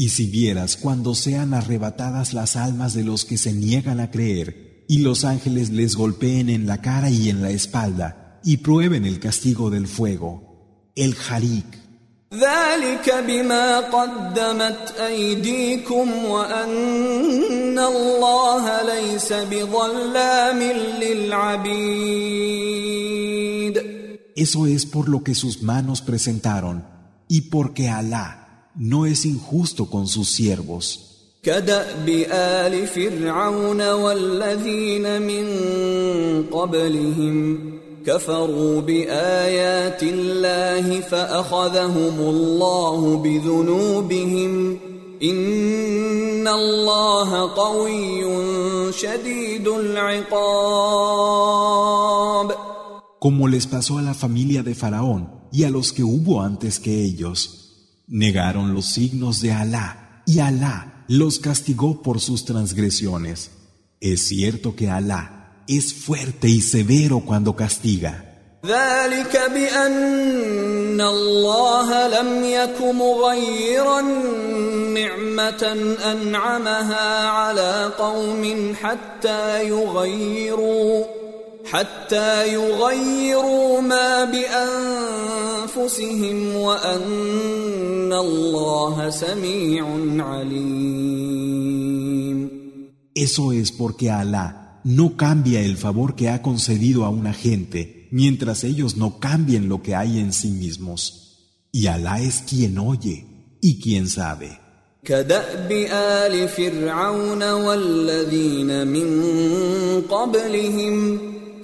Y 0.00 0.08
si 0.08 0.28
vieras 0.28 0.78
cuando 0.78 1.14
sean 1.14 1.52
arrebatadas 1.52 2.32
las 2.32 2.56
almas 2.56 2.94
de 2.94 3.04
los 3.04 3.26
que 3.26 3.36
se 3.36 3.52
niegan 3.52 4.00
a 4.00 4.10
creer 4.10 4.86
y 4.88 5.00
los 5.00 5.26
ángeles 5.26 5.68
les 5.68 5.94
golpeen 5.94 6.48
en 6.48 6.66
la 6.66 6.80
cara 6.80 7.10
y 7.10 7.28
en 7.28 7.42
la 7.42 7.50
espalda 7.50 8.40
y 8.42 8.56
prueben 8.56 9.04
el 9.04 9.20
castigo 9.20 9.68
del 9.68 9.86
fuego, 9.86 10.88
el 10.96 11.14
harik. 11.28 11.66
Eso 24.34 24.66
es 24.66 24.86
por 24.86 25.10
lo 25.10 25.22
que 25.22 25.34
sus 25.34 25.62
manos 25.62 26.00
presentaron 26.00 26.86
y 27.28 27.42
porque 27.42 27.90
Alá 27.90 28.39
no 28.75 29.05
es 29.05 29.25
injusto 29.25 29.89
con 29.89 30.07
sus 30.07 30.29
siervos. 30.29 31.01
كفروا 38.05 38.81
بآيات 38.81 40.03
الله 40.03 40.99
فأخذهم 41.01 42.19
الله 42.19 43.17
بذنوبهم 43.17 44.79
إن 45.23 46.47
الله 46.47 47.55
قوي 47.55 48.23
شديد 48.93 49.67
العقاب 49.67 50.35
Como 53.19 53.47
les 53.47 53.65
pasó 53.65 53.97
a 53.97 54.03
la 54.03 54.13
familia 54.13 54.61
de 54.61 54.75
Faraón 54.75 55.31
y 55.51 55.63
a 55.63 55.71
los 55.71 55.91
que 55.93 56.03
hubo 56.03 56.41
antes 56.41 56.79
que 56.79 57.03
ellos, 57.03 57.58
negaron 58.09 58.73
los 58.73 58.85
signos 58.85 59.41
de 59.41 59.51
Alá 59.51 60.23
y 60.25 60.39
Alá 60.39 61.03
los 61.07 61.39
castigó 61.39 62.01
por 62.01 62.19
sus 62.19 62.45
transgresiones. 62.45 63.51
Es 63.99 64.27
cierto 64.27 64.75
que 64.75 64.89
Alá 64.89 65.63
es 65.67 65.93
fuerte 65.93 66.47
y 66.47 66.61
severo 66.61 67.21
cuando 67.21 67.55
castiga. 67.55 68.31
ذلك 68.65 69.51
بأن 69.53 71.01
الله 71.01 72.07
لم 72.07 72.43
يك 72.43 72.81
مغيرا 72.81 74.01
نعمة 74.93 75.63
أنعمها 76.11 77.27
على 77.27 77.91
قوم 77.97 78.75
حتى 78.81 79.67
يغيروا 79.67 81.05
حتى 81.65 82.53
يغيروا 82.53 83.81
ما 83.81 84.23
بأنفسهم 85.65 85.95
وأن 86.55 88.13
الله 88.13 89.09
سميع 89.09 89.85
عليم. 90.19 91.75
Eso 93.15 93.51
es 93.53 93.71
porque 93.71 94.11
Allah 94.11 94.81
no 94.83 95.15
cambia 95.15 95.61
el 95.61 95.77
favor 95.77 96.15
que 96.15 96.29
ha 96.29 96.41
concedido 96.41 97.05
a 97.05 97.09
una 97.09 97.33
gente 97.33 98.07
mientras 98.11 98.63
ellos 98.63 98.97
no 98.97 99.19
cambien 99.19 99.67
lo 99.67 99.81
que 99.81 99.95
hay 99.95 100.19
en 100.19 100.31
sí 100.33 100.49
mismos. 100.49 101.01
Y 101.71 101.87
Alá 101.87 102.21
es 102.21 102.43
quien 102.47 102.77
oye 102.77 103.25
y 103.61 103.81
quien 103.81 104.07
sabe. 104.07 104.59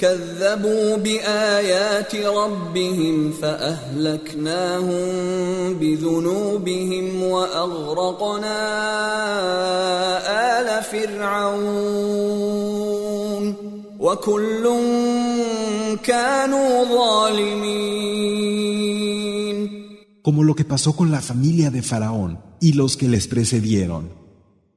كذبوا 0.01 0.97
بآيات 0.97 2.15
ربهم 2.15 3.31
فأهلكناهم 3.31 5.03
بذنوبهم 5.73 7.23
وأغرقنا 7.23 8.57
آل 10.59 10.83
فرعون 10.83 12.31
وكل 13.99 14.63
كانوا 16.03 16.85
ظالمين 16.85 18.11
Como 20.23 20.43
lo 20.43 20.53
que 20.53 20.65
pasó 20.65 20.95
con 20.95 21.09
la 21.09 21.19
familia 21.19 21.71
de 21.71 21.81
Faraón 21.81 22.39
y 22.59 22.73
los 22.73 22.95
que 22.95 23.07
les 23.07 23.27
precedieron. 23.27 24.09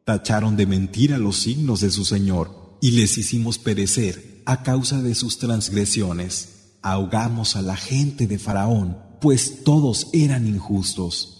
Tacharon 0.04 0.56
de 0.56 0.66
mentira 0.66 1.18
los 1.18 1.36
signos 1.36 1.80
de 1.80 1.90
su 1.90 2.06
Señor 2.06 2.50
y 2.80 2.92
les 2.92 3.18
hicimos 3.18 3.58
perecer 3.58 4.34
a 4.49 4.63
causa 4.63 4.99
de 5.03 5.13
sus 5.13 5.37
transgresiones. 5.37 6.71
Ahogamos 6.81 7.55
a 7.55 7.61
la 7.61 7.75
gente 7.75 8.25
de 8.25 8.39
Faraón, 8.39 8.97
pues 9.21 9.63
todos 9.63 10.07
eran 10.11 10.47
injustos. 10.47 11.35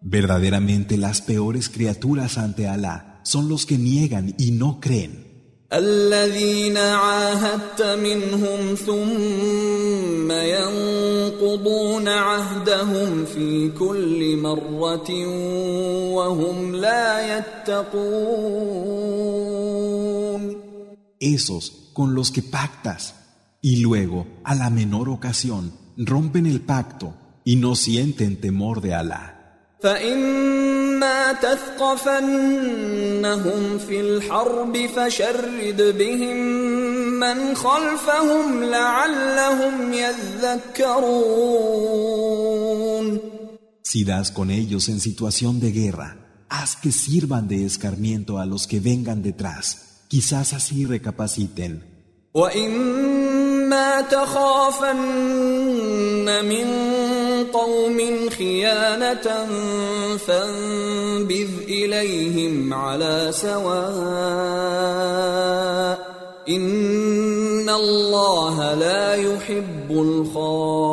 Verdaderamente 0.00 0.96
las 0.96 1.22
peores 1.22 1.68
criaturas 1.68 2.38
ante 2.38 2.68
Alá 2.68 3.18
son 3.24 3.48
los 3.48 3.66
que 3.66 3.78
niegan 3.78 4.36
y 4.38 4.52
no 4.52 4.78
creen. 4.78 5.31
الذين 5.73 6.77
عاهدت 6.77 7.81
منهم 7.81 8.75
ثم 8.75 10.31
ينقضون 10.31 12.07
عهدهم 12.07 13.25
في 13.25 13.69
كل 13.69 14.37
مرة 14.37 15.27
وهم 16.15 16.75
لا 16.75 17.37
يتقون 17.37 18.87
Esos 21.19 21.91
con 21.93 22.13
los 22.13 22.31
que 22.31 22.43
pactas 22.43 23.15
y 23.61 23.77
luego, 23.77 24.27
a 24.43 24.53
la 24.55 24.69
menor 24.69 25.09
ocasión, 25.09 25.73
rompen 25.97 26.45
el 26.45 26.61
pacto 26.61 27.15
y 27.43 27.55
no 27.55 27.75
sienten 27.75 28.39
temor 28.39 28.81
de 28.81 28.93
Alá. 28.93 29.23
فإما 31.01 31.33
تثقفنهم 31.33 32.17
في 33.77 34.01
الحرب 34.01 34.77
فشرد 34.95 35.97
بهم 35.97 36.37
من 37.19 37.55
خلفهم 37.55 38.63
لعلهم 38.63 39.93
يذكرون 39.93 41.07
Si 43.83 44.03
das 44.03 44.31
con 44.31 44.51
ellos 44.51 44.89
en 44.89 44.99
situación 44.99 45.61
de 45.61 45.71
guerra, 45.71 46.09
haz 46.49 46.75
que 46.75 46.91
sirvan 46.91 47.47
de 47.47 47.65
escarmiento 47.65 48.37
a 48.37 48.45
los 48.45 48.67
que 48.67 48.81
vengan 48.81 49.23
detrás. 49.23 49.65
Quizás 50.09 50.53
así 50.53 50.85
recapaciten. 50.85 51.81
وإما 52.33 54.01
تخافن 54.01 55.05
من 56.45 56.67
قوم 57.53 58.29
خيانة 58.29 59.47
فانبذ 60.17 61.49
إليهم 61.67 62.73
على 62.73 63.29
سواء 63.31 64.77
إن 66.49 67.69
الله 67.69 68.73
لا 68.73 69.15
يحب 69.15 69.91
الخائنين 69.91 70.87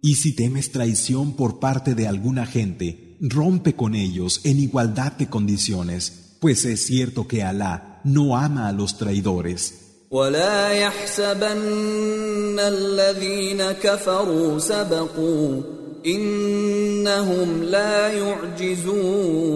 Y 0.00 0.14
si 0.14 0.32
temes 0.32 0.72
traición 0.72 1.34
por 1.34 1.58
parte 1.58 1.94
de 1.94 2.06
alguna 2.08 2.46
gente, 2.46 3.18
rompe 3.20 3.74
con 3.74 3.94
ellos 3.94 4.40
en 4.44 4.58
igualdad 4.58 5.12
de 5.12 5.28
condiciones, 5.28 6.36
pues 6.40 6.64
es 6.64 6.86
cierto 6.86 7.28
que 7.28 7.42
Alá 7.42 8.00
no 8.04 8.36
ama 8.36 8.68
a 8.68 8.72
los 8.72 8.96
traidores. 8.96 9.81
ولا 10.12 10.68
يحسبن 10.72 12.58
الذين 12.58 13.62
كفروا 13.72 14.58
سبقوا 14.58 15.62
إنهم 16.06 17.62
لا 17.62 18.08
يعجزون 18.08 19.48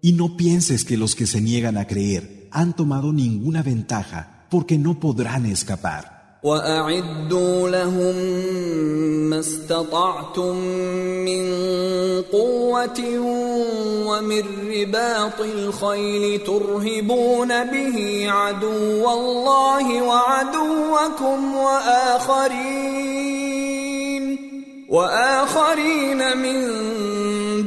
Y 0.00 0.12
no 0.12 0.36
pienses 0.36 0.84
que 0.84 0.96
los 0.96 1.16
que 1.16 1.26
se 1.26 1.40
niegan 1.40 1.76
a 1.76 1.86
creer 1.86 2.48
han 2.52 2.76
tomado 2.76 3.12
ninguna 3.12 3.62
ventaja, 3.62 4.46
porque 4.48 4.78
no 4.78 5.00
podrán 5.00 5.44
escapar. 5.44 6.11
وأعدوا 6.43 7.69
لهم 7.69 8.15
ما 9.29 9.39
استطعتم 9.39 10.55
من 11.25 11.43
قوة 12.31 12.99
ومن 14.07 14.43
رباط 14.67 15.39
الخيل 15.39 16.43
ترهبون 16.43 17.63
به 17.63 18.25
عدو 18.29 19.11
الله 19.11 20.01
وعدوكم 20.03 21.55
وآخرين 21.55 23.03
وآخرين 24.89 26.37
من 26.37 26.59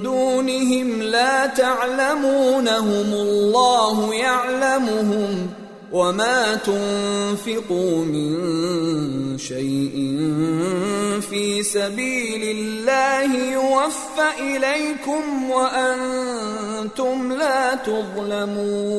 دونهم 0.03 1.03
لا 1.03 1.47
تعلمونهم 1.47 3.13
الله 3.13 4.15
يعلمهم 4.15 5.49
وما 5.96 6.56
تنفقوا 6.56 8.06
من 8.06 9.38
شيء 9.38 10.18
في 11.22 11.64
سبيل 11.64 12.58
الله 12.58 13.52
يوفى 13.52 14.30
اليكم 14.40 15.50
وانتم 15.50 17.34
لا 17.34 17.76
تظلمون 17.76 18.92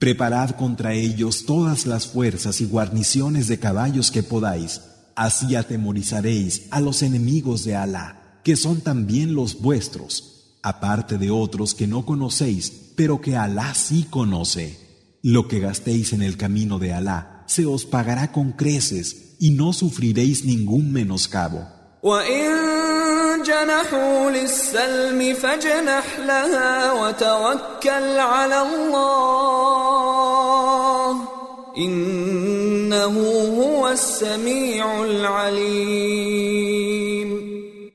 Preparad 0.00 0.50
contra 0.54 0.92
ellos 0.94 1.44
todas 1.44 1.84
las 1.84 2.06
fuerzas 2.06 2.60
y 2.60 2.66
guarniciones 2.66 3.48
de 3.48 3.58
caballos 3.58 4.12
que 4.12 4.22
podáis, 4.22 4.80
así 5.16 5.56
atemorizaréis 5.56 6.68
a 6.70 6.80
los 6.80 7.02
enemigos 7.02 7.64
de 7.64 7.74
Alá, 7.74 8.40
que 8.44 8.54
son 8.54 8.80
también 8.80 9.34
los 9.34 9.60
vuestros, 9.60 10.54
aparte 10.62 11.18
de 11.18 11.32
otros 11.32 11.74
que 11.74 11.88
no 11.88 12.06
conocéis, 12.06 12.72
pero 12.94 13.20
que 13.20 13.36
Alá 13.36 13.74
sí 13.74 14.06
conoce. 14.08 14.81
Lo 15.25 15.47
que 15.47 15.61
gastéis 15.61 16.11
en 16.11 16.21
el 16.21 16.35
camino 16.35 16.79
de 16.79 16.91
Alá 16.91 17.45
se 17.47 17.65
os 17.65 17.85
pagará 17.85 18.33
con 18.33 18.51
creces 18.51 19.37
y 19.39 19.51
no 19.51 19.71
sufriréis 19.71 20.43
ningún 20.43 20.91
menoscabo. 20.91 21.65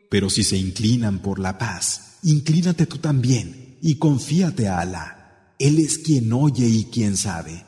Pero 0.08 0.30
si 0.30 0.44
se 0.44 0.56
inclinan 0.56 1.18
por 1.18 1.38
la 1.38 1.58
paz, 1.58 2.16
inclínate 2.22 2.86
tú 2.86 2.96
también 2.96 3.76
y 3.82 3.96
confíate 3.96 4.66
a 4.66 4.78
Alá. 4.80 5.17
Él 5.58 5.78
es 5.80 5.98
quien 5.98 6.32
oye 6.32 6.66
y 6.66 6.84
quien 6.84 7.16
sabe. 7.16 7.64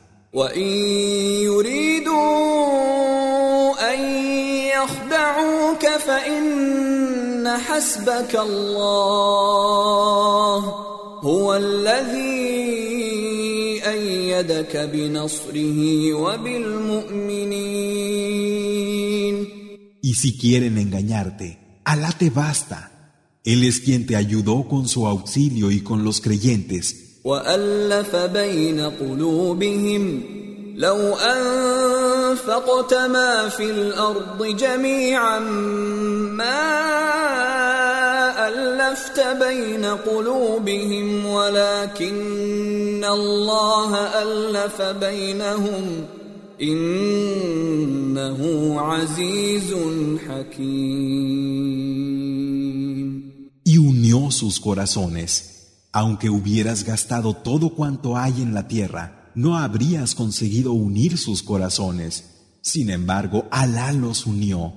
Y 20.02 20.14
si 20.14 20.38
quieren 20.38 20.78
engañarte, 20.78 21.58
Alá 21.84 22.12
te 22.12 22.30
basta. 22.30 22.92
Él 23.42 23.64
es 23.64 23.80
quien 23.80 24.06
te 24.06 24.14
ayudó 24.14 24.68
con 24.68 24.86
su 24.86 25.08
auxilio 25.08 25.72
y 25.72 25.80
con 25.80 26.04
los 26.04 26.20
creyentes. 26.20 27.09
وألف 27.24 28.16
بين 28.16 28.80
قلوبهم 28.80 30.22
لو 30.76 31.14
أنفقت 31.14 32.94
ما 32.94 33.48
في 33.48 33.70
الأرض 33.70 34.56
جميعا 34.56 35.38
ما 35.38 36.70
ألفت 38.48 39.20
بين 39.20 39.84
قلوبهم 39.84 41.26
ولكن 41.26 43.04
الله 43.04 43.96
ألف 43.96 44.82
بينهم 44.82 46.06
إنه 46.62 48.40
عزيز 48.80 49.74
حكيم 50.28 51.60
Y 53.64 53.78
unió 53.78 54.30
sus 54.32 54.58
corazones. 54.58 55.49
Aunque 55.92 56.30
hubieras 56.30 56.84
gastado 56.84 57.34
todo 57.34 57.74
cuanto 57.74 58.16
hay 58.16 58.42
en 58.42 58.54
la 58.54 58.68
tierra, 58.68 59.32
no 59.34 59.56
habrías 59.56 60.14
conseguido 60.14 60.72
unir 60.72 61.18
sus 61.18 61.42
corazones. 61.42 62.58
Sin 62.62 62.90
embargo, 62.90 63.46
Alá 63.50 63.92
los 63.92 64.26
unió. 64.26 64.72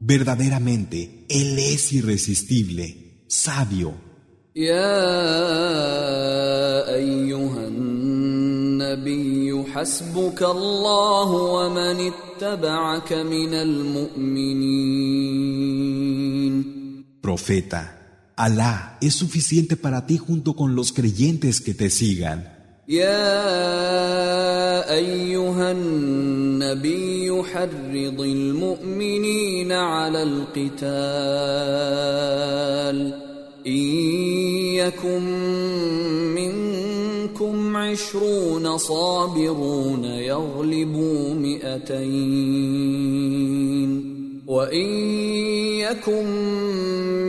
Verdaderamente, 0.00 1.26
Él 1.28 1.58
es 1.58 1.92
irresistible, 1.92 3.24
sabio. 3.28 3.94
Profeta, 17.20 18.03
Alá 18.36 18.98
es 19.00 19.14
suficiente 19.14 19.76
para 19.76 20.06
ti 20.06 20.18
junto 20.18 20.54
con 20.54 20.74
los 20.74 20.92
creyentes 20.92 21.60
que 21.60 21.74
te 21.74 21.88
sigan. 21.90 22.54
يا 22.88 23.34
أيها 24.94 25.72
النبي 25.72 27.42
حرض 27.42 28.20
المؤمنين 28.20 29.72
على 29.72 30.22
القتال 30.22 30.84
إن 33.66 33.72
يكن 34.76 35.22
منكم 36.34 37.76
عشرون 37.76 38.78
صابرون 38.78 40.04
يغلبوا 40.04 41.34
مئتين 41.34 42.74
وان 44.47 44.89
يكن 45.79 46.25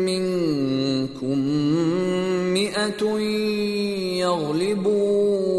منكم 0.04 1.38
مئة 2.54 3.18
يغلبوا 4.24 5.50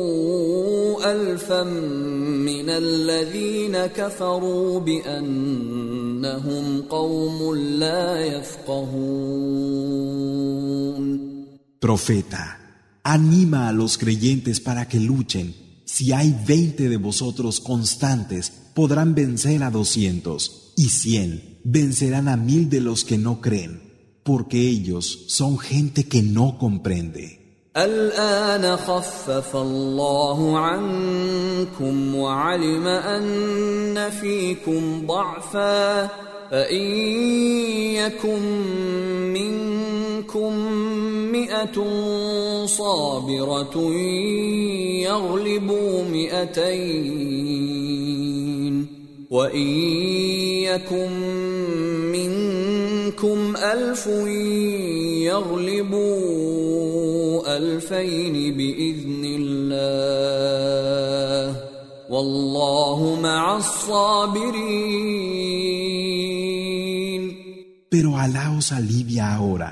ألفا 1.12 1.64
من 1.64 2.70
الذين 2.70 3.86
كفروا 3.86 4.80
بأنهم 4.80 6.66
قوم 6.82 7.56
لا 7.56 8.20
يفقهون 8.26 9.72
Profeta, 11.82 12.60
anima 13.04 13.68
a 13.68 13.72
los 13.72 13.98
creyentes 13.98 14.60
para 14.60 14.88
que 14.88 15.00
luchen. 15.00 15.56
Si 15.84 16.14
hay 16.14 16.30
veinte 16.46 16.90
de 16.90 16.98
vosotros 16.98 17.60
constantes, 17.60 18.52
podrán 18.76 19.16
vencer 19.16 19.64
a 19.64 19.72
doscientos, 19.72 20.65
y 20.76 20.90
cien 20.90 21.60
vencerán 21.64 22.28
a 22.28 22.38
mil 22.38 22.70
de 22.70 22.82
los 22.82 23.04
que 23.04 23.18
no 23.18 23.42
creen, 23.42 23.82
porque 24.24 24.60
ellos 24.60 25.26
son 25.28 25.58
gente 25.60 26.06
que 26.06 26.22
no 26.22 26.58
comprende. 26.58 27.42
الآن 27.78 28.78
خفف 28.78 29.56
الله 29.56 30.58
عنكم 30.58 32.16
وعلم 32.16 32.88
أن 32.88 34.10
فيكم 34.10 35.08
ضعفا 35.08 36.10
فإن 36.52 36.82
يكن 37.96 38.42
منكم 39.34 40.54
مئة 41.32 41.78
صابرة 42.66 43.92
يغلبوا 45.02 46.04
مئتين 46.04 47.52
وإن 49.36 49.68
يكن 50.68 51.12
منكم 52.12 53.56
ألف 53.56 54.08
يغلبوا 55.32 56.32
ألفين 57.58 58.58
بإذن 58.58 59.24
الله 59.40 60.52
والله 62.10 63.20
مع 63.24 63.58
الصابرين 63.58 65.02
Pero 67.92 68.16
Alá 68.16 68.52
os 68.58 68.72
alivia 68.72 69.34
ahora, 69.36 69.72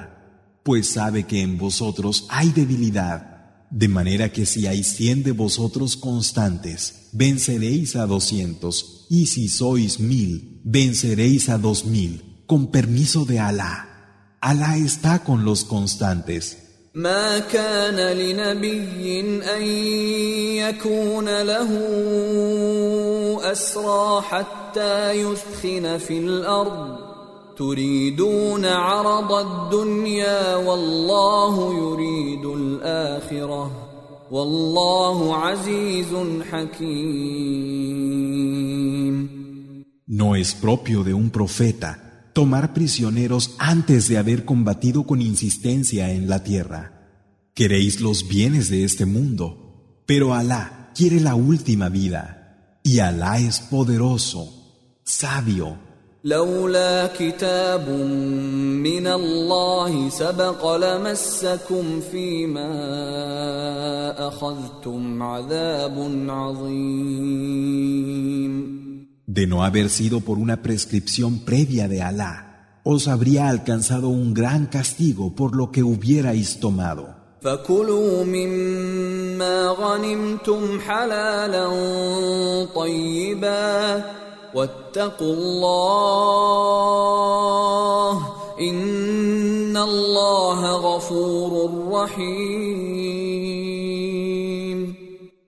pues 0.62 0.90
sabe 0.90 1.24
que 1.24 1.42
en 1.42 1.58
vosotros 1.58 2.26
hay 2.30 2.50
debilidad, 2.50 3.33
de 3.74 3.88
manera 3.88 4.32
que 4.32 4.46
si 4.46 4.66
hay 4.68 4.84
cien 4.84 5.24
de 5.24 5.32
vosotros 5.32 5.96
constantes, 5.96 7.10
venceréis 7.12 7.96
a 7.96 8.06
doscientos, 8.06 9.06
y 9.10 9.28
si 9.28 9.48
sois 9.48 10.00
mil, 10.00 10.62
venceréis 10.64 11.50
a 11.50 11.58
dos 11.58 11.86
mil, 11.86 12.44
con 12.46 12.72
permiso 12.72 13.26
de 13.26 13.40
Alá. 13.40 14.38
Alá 14.42 14.78
está 14.78 15.24
con 15.24 15.46
los 15.46 15.64
constantes. 15.64 16.58
ما 16.94 17.40
كان 17.40 17.96
لنبي 18.18 19.20
ان 19.56 19.62
يكون 20.58 21.42
له 21.42 21.70
اسرى 23.52 24.22
حتى 24.22 25.12
يثخن 25.12 25.98
في 25.98 26.18
الارض 26.18 27.13
تريدون 27.58 28.66
عرض 28.66 29.32
الدنيا 29.34 30.56
والله 30.56 31.74
يريد 31.74 32.46
الاخره 32.46 33.72
والله 34.32 35.36
عزيز 35.36 36.16
حكيم 36.52 37.90
No 40.08 40.36
es 40.36 40.54
propio 40.56 41.04
de 41.04 41.14
un 41.14 41.30
profeta 41.30 42.10
tomar 42.34 42.74
prisioneros 42.74 43.56
antes 43.58 44.08
de 44.08 44.18
haber 44.18 44.46
combatido 44.46 45.04
con 45.04 45.22
insistencia 45.22 46.12
en 46.12 46.30
la 46.30 46.44
tierra. 46.44 46.82
Queréis 47.54 48.00
los 48.00 48.28
bienes 48.28 48.70
de 48.70 48.86
este 48.86 49.06
mundo, 49.06 50.04
pero 50.06 50.34
Alá 50.34 50.92
quiere 50.96 51.20
la 51.20 51.36
última 51.36 51.90
vida, 51.90 52.80
y 52.84 53.00
Alá 53.00 53.40
es 53.40 53.60
poderoso, 53.60 55.02
sabio. 55.04 55.83
لولا 56.25 57.07
كتاب 57.07 57.89
من 58.81 59.07
الله 59.07 60.09
سبق 60.09 60.77
لمسكم 60.77 62.01
فيما 62.13 62.69
اخذتم 64.29 65.23
عذاب 65.23 66.27
عظيم 66.29 67.85
De 69.27 69.47
no 69.47 69.65
haber 69.65 69.91
sido 69.91 70.21
por 70.21 70.39
una 70.39 70.63
prescripción 70.63 71.41
previa 71.45 71.89
de 71.89 72.01
Alá, 72.01 72.35
os 72.85 73.07
habría 73.09 73.49
alcanzado 73.51 74.09
un 74.09 74.33
gran 74.33 74.65
castigo 74.67 75.35
por 75.35 75.55
lo 75.55 75.71
que 75.73 75.83
hubierais 75.83 76.59
tomado. 76.59 77.15
فكلوا 77.43 78.25
مما 78.25 79.69
غنمتم 79.69 80.81
حلالا 80.81 81.69
طيبا 82.75 84.24
واتقوا 84.54 85.34
الله 85.34 86.60
ان 88.60 89.78
الله 89.78 90.72
غفور 90.72 91.52
رحيم 91.92 93.30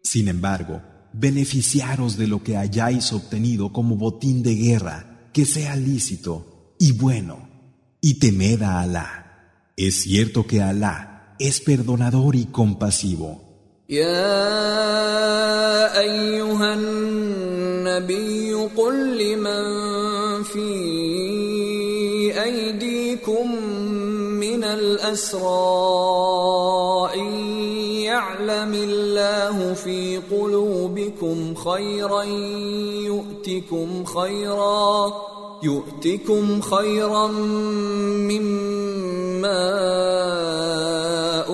Sin 0.03 0.27
embargo, 0.27 0.81
beneficiaros 1.13 2.17
de 2.17 2.27
lo 2.27 2.43
que 2.43 2.57
hayáis 2.57 3.13
obtenido 3.13 3.71
como 3.71 3.95
botín 3.95 4.43
de 4.43 4.55
guerra, 4.55 5.29
que 5.31 5.45
sea 5.45 5.77
lícito 5.77 6.75
y 6.77 6.91
bueno, 6.91 7.47
y 8.01 8.15
temed 8.15 8.61
a 8.61 8.81
Alá. 8.81 9.09
Es 9.77 10.01
cierto 10.01 10.45
que 10.45 10.61
Alá 10.61 11.35
es 11.39 11.61
perdonador 11.61 12.35
y 12.35 12.45
compasivo. 12.45 13.41
النبي 17.86 18.54
قل 18.76 19.18
لمن 19.18 20.42
في 20.42 20.72
أيديكم 22.42 23.64
من 24.42 24.64
الأسرى 24.64 25.44
إن 27.14 27.32
يعلم 28.02 28.74
الله 28.74 29.74
في 29.74 30.20
قلوبكم 30.30 31.54
خيرا 31.54 32.22
يؤتكم 33.06 34.04
خيرا 34.04 35.12
يؤتكم 35.62 36.60
خيرا 36.60 37.26
مما 38.26 38.66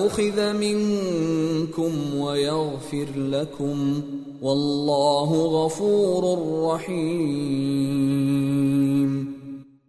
أخذ 0.05 0.53
منكم 0.53 2.15
ويغفر 2.15 3.07
لكم 3.15 4.01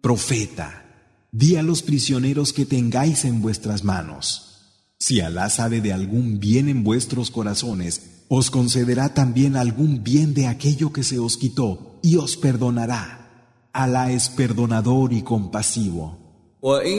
Profeta, 0.01 0.85
di 1.29 1.57
a 1.57 1.61
los 1.61 1.81
prisioneros 1.81 2.53
que 2.53 2.65
tengáis 2.65 3.25
en 3.25 3.41
vuestras 3.41 3.83
manos. 3.83 4.61
Si 4.97 5.19
Alá 5.19 5.49
sabe 5.49 5.81
de 5.81 5.91
algún 5.91 6.39
bien 6.39 6.69
en 6.69 6.85
vuestros 6.85 7.31
corazones, 7.31 8.23
os 8.29 8.49
concederá 8.49 9.13
también 9.13 9.57
algún 9.57 10.05
bien 10.05 10.33
de 10.33 10.47
aquello 10.47 10.93
que 10.93 11.03
se 11.03 11.19
os 11.19 11.35
quitó 11.35 11.99
y 12.01 12.15
os 12.15 12.37
perdonará. 12.37 13.67
Alá 13.73 14.13
es 14.13 14.29
perdonador 14.29 15.11
y 15.11 15.23
compasivo. 15.23 16.24
وان 16.62 16.98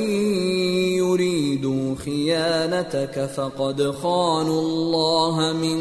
يريدوا 0.98 1.96
خيانتك 1.96 3.30
فقد 3.36 3.92
خانوا 3.92 4.62
الله 4.62 5.54
من 5.54 5.80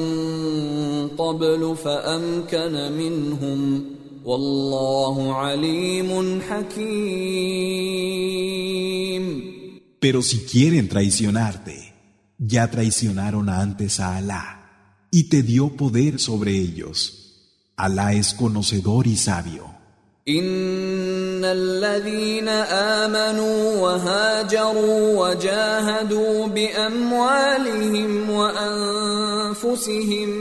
قبل 1.09 1.77
فامكن 1.85 2.93
منهم 2.93 3.85
والله 4.25 5.35
عليم 5.35 6.41
حكيم 6.41 7.71
Pero 10.01 10.23
si 10.23 10.39
quieren 10.51 10.89
traicionarte, 10.89 11.77
ya 12.39 12.71
traicionaron 12.71 13.51
antes 13.51 14.01
a 14.01 14.17
Alá 14.17 14.47
y 15.11 15.25
te 15.25 15.43
dio 15.43 15.77
poder 15.77 16.19
sobre 16.19 16.53
ellos. 16.57 16.99
Alá 17.77 18.15
es 18.15 18.33
conocedor 18.33 19.07
y 19.07 19.17
sabio. 19.17 19.67
ان 21.46 21.52
الذين 21.52 22.50
آمنوا 22.50 23.82
وهاجروا 23.82 25.28
وجاهدوا 25.28 26.48
بأموالهم 26.48 28.30
وأنفسهم 28.30 29.84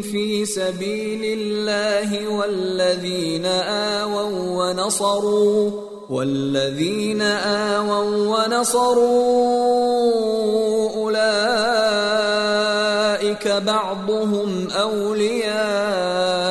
في 0.03 0.47
سبيل 0.47 1.39
الله 1.39 2.29
والذين 2.29 3.47
آووا 3.47 4.65
ونصروا 4.65 5.71
والذين 6.11 7.23
آووا 7.23 8.37
ونصروا 8.37 9.35
أولئك 10.97 11.85
بعضهم 13.49 14.69
أولياء 14.71 16.44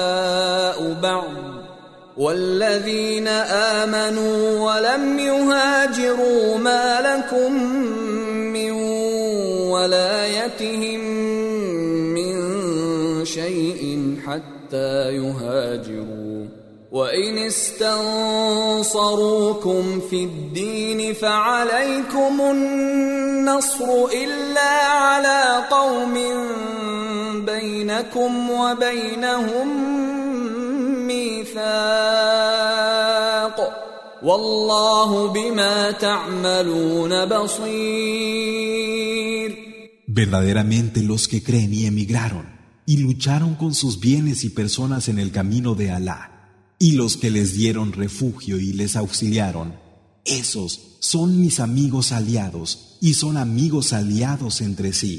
والذين 2.18 3.28
آمنوا 3.28 4.60
ولم 4.60 5.20
يهاجروا 5.20 6.58
ما 6.58 7.02
لكم 7.02 7.64
من 8.54 8.72
ولايتهم 9.72 11.00
من 12.14 12.36
شيء 13.26 14.16
حتى 14.28 15.12
يهاجروا. 15.16 16.46
وإن 16.94 17.38
استنصروكم 17.38 18.80
في 20.10 20.24
الدين 20.24 21.14
فعليكم 21.14 22.42
النصر 22.42 24.06
إلا 24.14 24.72
على 24.86 25.64
قوم 25.72 26.14
بينكم 27.46 28.50
وبينهم 28.50 29.94
ميثاق 31.53 31.59
والله 34.23 35.33
بما 35.33 35.91
تعملون 35.91 37.27
بصير 37.27 38.79
Verdaderamente 40.09 41.03
los 41.03 41.29
que 41.29 41.43
creen 41.45 41.73
y 41.73 41.85
emigraron 41.85 42.47
y 42.87 42.97
lucharon 42.97 43.55
con 43.55 43.75
sus 43.75 44.01
bienes 44.01 44.43
y 44.45 44.49
personas 44.51 45.09
en 45.09 45.19
el 45.21 45.31
camino 45.31 45.75
de 45.77 45.91
Alá, 45.91 46.75
y 46.79 46.93
los 46.93 47.17
que 47.19 47.31
les 47.31 47.53
dieron 47.55 47.93
refugio 47.93 48.59
y 48.59 48.73
les 48.73 48.97
auxiliaron, 48.97 49.75
esos 50.25 50.97
son 51.01 51.41
mis 51.41 51.61
amigos 51.61 52.13
aliados 52.13 52.97
y 53.01 53.15
son 53.15 53.37
amigos 53.37 53.93
aliados 53.93 54.61
entre 54.61 54.93
sí. 54.93 55.15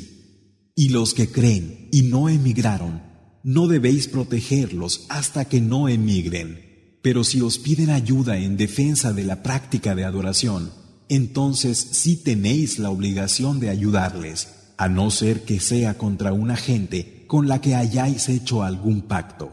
Y 0.76 0.89
los 0.89 1.14
que 1.14 1.32
creen 1.32 1.88
y 1.91 2.02
no 2.02 2.28
emigraron, 2.28 3.04
no 3.43 3.68
debéis 3.68 4.08
protegerlos 4.08 5.06
hasta 5.10 5.45
que 5.45 5.62
no 5.62 5.88
emigren. 5.88 6.97
Pero 7.02 7.24
si 7.24 7.41
os 7.41 7.58
piden 7.58 7.89
ayuda 7.89 8.38
en 8.38 8.58
defensa 8.58 9.14
de 9.14 9.24
la 9.24 9.41
práctica 9.41 9.95
de 9.95 10.04
adoración, 10.04 10.72
entonces 11.08 11.78
sí 11.91 12.18
tenéis 12.18 12.78
la 12.80 12.89
obligación 12.89 13.60
de 13.60 13.70
ayudarles 13.70 14.50
a 14.78 14.89
no 14.89 15.10
ser 15.12 15.43
que 15.43 15.60
sea 15.60 15.97
contra 15.97 16.34
una 16.34 16.56
gente 16.56 17.26
con 17.28 17.47
la 17.47 17.62
que 17.62 17.76
hayáis 17.76 18.30
hecho 18.30 18.64
algún 18.64 19.02
pacto. 19.02 19.52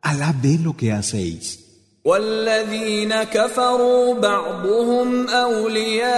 Alá 0.00 0.34
ve 0.40 0.58
lo 0.58 0.76
que 0.76 0.92
hacéis. 0.92 1.66
والذين 2.04 3.22
كفروا 3.24 4.14
بعضهم 4.14 5.28
أولياء 5.28 6.12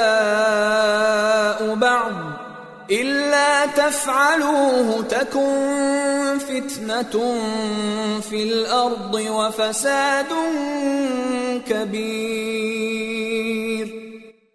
بعض 1.75 2.13
إلا 2.91 3.67
تفعلوه 3.67 5.03
تكن 5.03 6.39
فتنة 6.39 7.41
في 8.21 8.43
الأرض 8.43 9.15
وفساد 9.15 10.27
كبير 11.67 13.23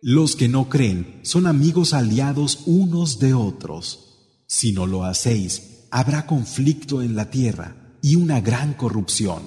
Los 0.02 0.36
que 0.36 0.48
no 0.48 0.70
creen 0.70 1.20
son 1.24 1.48
amigos 1.48 1.94
aliados 1.94 2.60
unos 2.66 3.20
de 3.20 3.34
otros. 3.34 4.44
Si 4.48 4.72
no 4.72 4.86
lo 4.86 5.04
hacéis, 5.04 5.88
habrá 5.92 6.26
conflicto 6.26 7.02
en 7.02 7.16
la 7.16 7.30
tierra 7.30 7.98
y 8.02 8.16
una 8.16 8.40
gran 8.40 8.74
corrupción. 8.74 9.42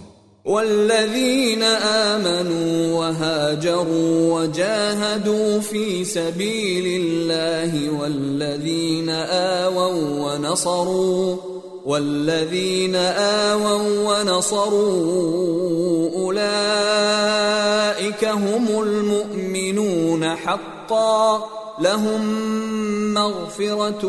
والذين 0.45 1.63
آمنوا 1.63 2.99
وهاجروا 2.99 4.41
وجاهدوا 4.41 5.59
في 5.59 6.05
سبيل 6.05 7.01
الله 7.01 7.89
والذين 7.99 9.09
آووا 9.09 10.33
ونصروا 10.33 11.35
والذين 11.85 12.95
آووا 12.95 14.19
ونصروا 14.21 16.11
أولئك 16.15 16.65
هم 18.25 18.67
المؤمنون 18.83 20.35
حقا 20.35 21.49
لهم 21.81 22.43
مغفرة 23.13 24.05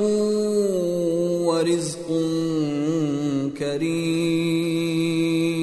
ورزق 1.46 2.06
كريم. 3.58 5.55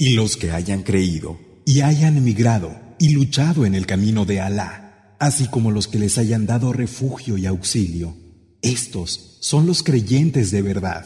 Y 0.00 0.10
los 0.10 0.36
que 0.36 0.50
hayan 0.50 0.82
creído 0.82 1.38
y 1.64 1.80
hayan 1.80 2.16
emigrado 2.16 2.74
y 2.98 3.10
luchado 3.10 3.66
en 3.66 3.74
el 3.74 3.86
camino 3.86 4.24
de 4.24 4.40
Alá, 4.40 5.16
así 5.18 5.48
como 5.48 5.70
los 5.70 5.88
que 5.88 5.98
les 5.98 6.18
hayan 6.18 6.46
dado 6.46 6.72
refugio 6.72 7.36
y 7.38 7.46
auxilio, 7.46 8.16
estos 8.62 9.38
son 9.40 9.66
los 9.66 9.82
creyentes 9.82 10.50
de 10.50 10.62
verdad. 10.62 11.04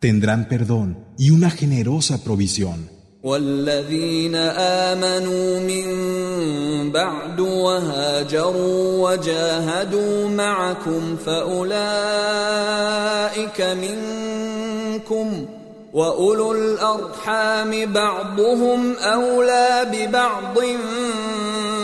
Tendrán 0.00 0.48
perdón 0.48 1.06
y 1.18 1.30
una 1.30 1.50
generosa 1.50 2.22
provisión. 2.22 2.98
والذين 3.22 4.34
آمنوا 4.34 5.60
من 5.60 5.86
بعد 6.92 7.40
وهاجروا 7.40 9.10
وجاهدوا 9.10 10.28
معكم 10.28 11.16
فأولئك 11.16 12.20
منكم 13.60 15.46
وأولو 15.92 16.52
الأرحام 16.52 17.92
بعضهم 17.92 18.94
أولى 18.96 19.86
ببعض 19.92 20.58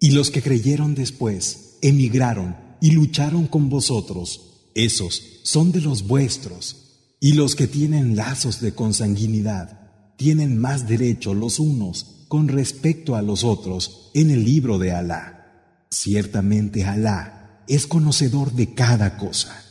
Y 0.00 0.10
los 0.10 0.30
que 0.30 0.42
creyeron 0.42 0.94
después, 0.94 1.78
emigraron 1.80 2.56
y 2.78 2.90
lucharon 2.90 3.46
con 3.46 3.70
vosotros, 3.70 4.68
esos 4.74 5.22
son 5.44 5.72
de 5.72 5.80
los 5.80 6.06
vuestros. 6.06 6.76
Y 7.20 7.32
los 7.32 7.54
que 7.54 7.66
tienen 7.66 8.14
lazos 8.14 8.60
de 8.60 8.74
consanguinidad, 8.74 9.77
tienen 10.19 10.57
más 10.57 10.85
derecho 10.85 11.33
los 11.33 11.59
unos 11.59 12.25
con 12.27 12.49
respecto 12.49 13.15
a 13.15 13.21
los 13.21 13.45
otros 13.45 14.11
en 14.13 14.31
el 14.31 14.43
libro 14.43 14.77
de 14.77 14.91
Alá. 14.91 15.85
Ciertamente 15.89 16.83
Alá 16.83 17.63
es 17.69 17.87
conocedor 17.87 18.51
de 18.51 18.73
cada 18.73 19.15
cosa. 19.15 19.63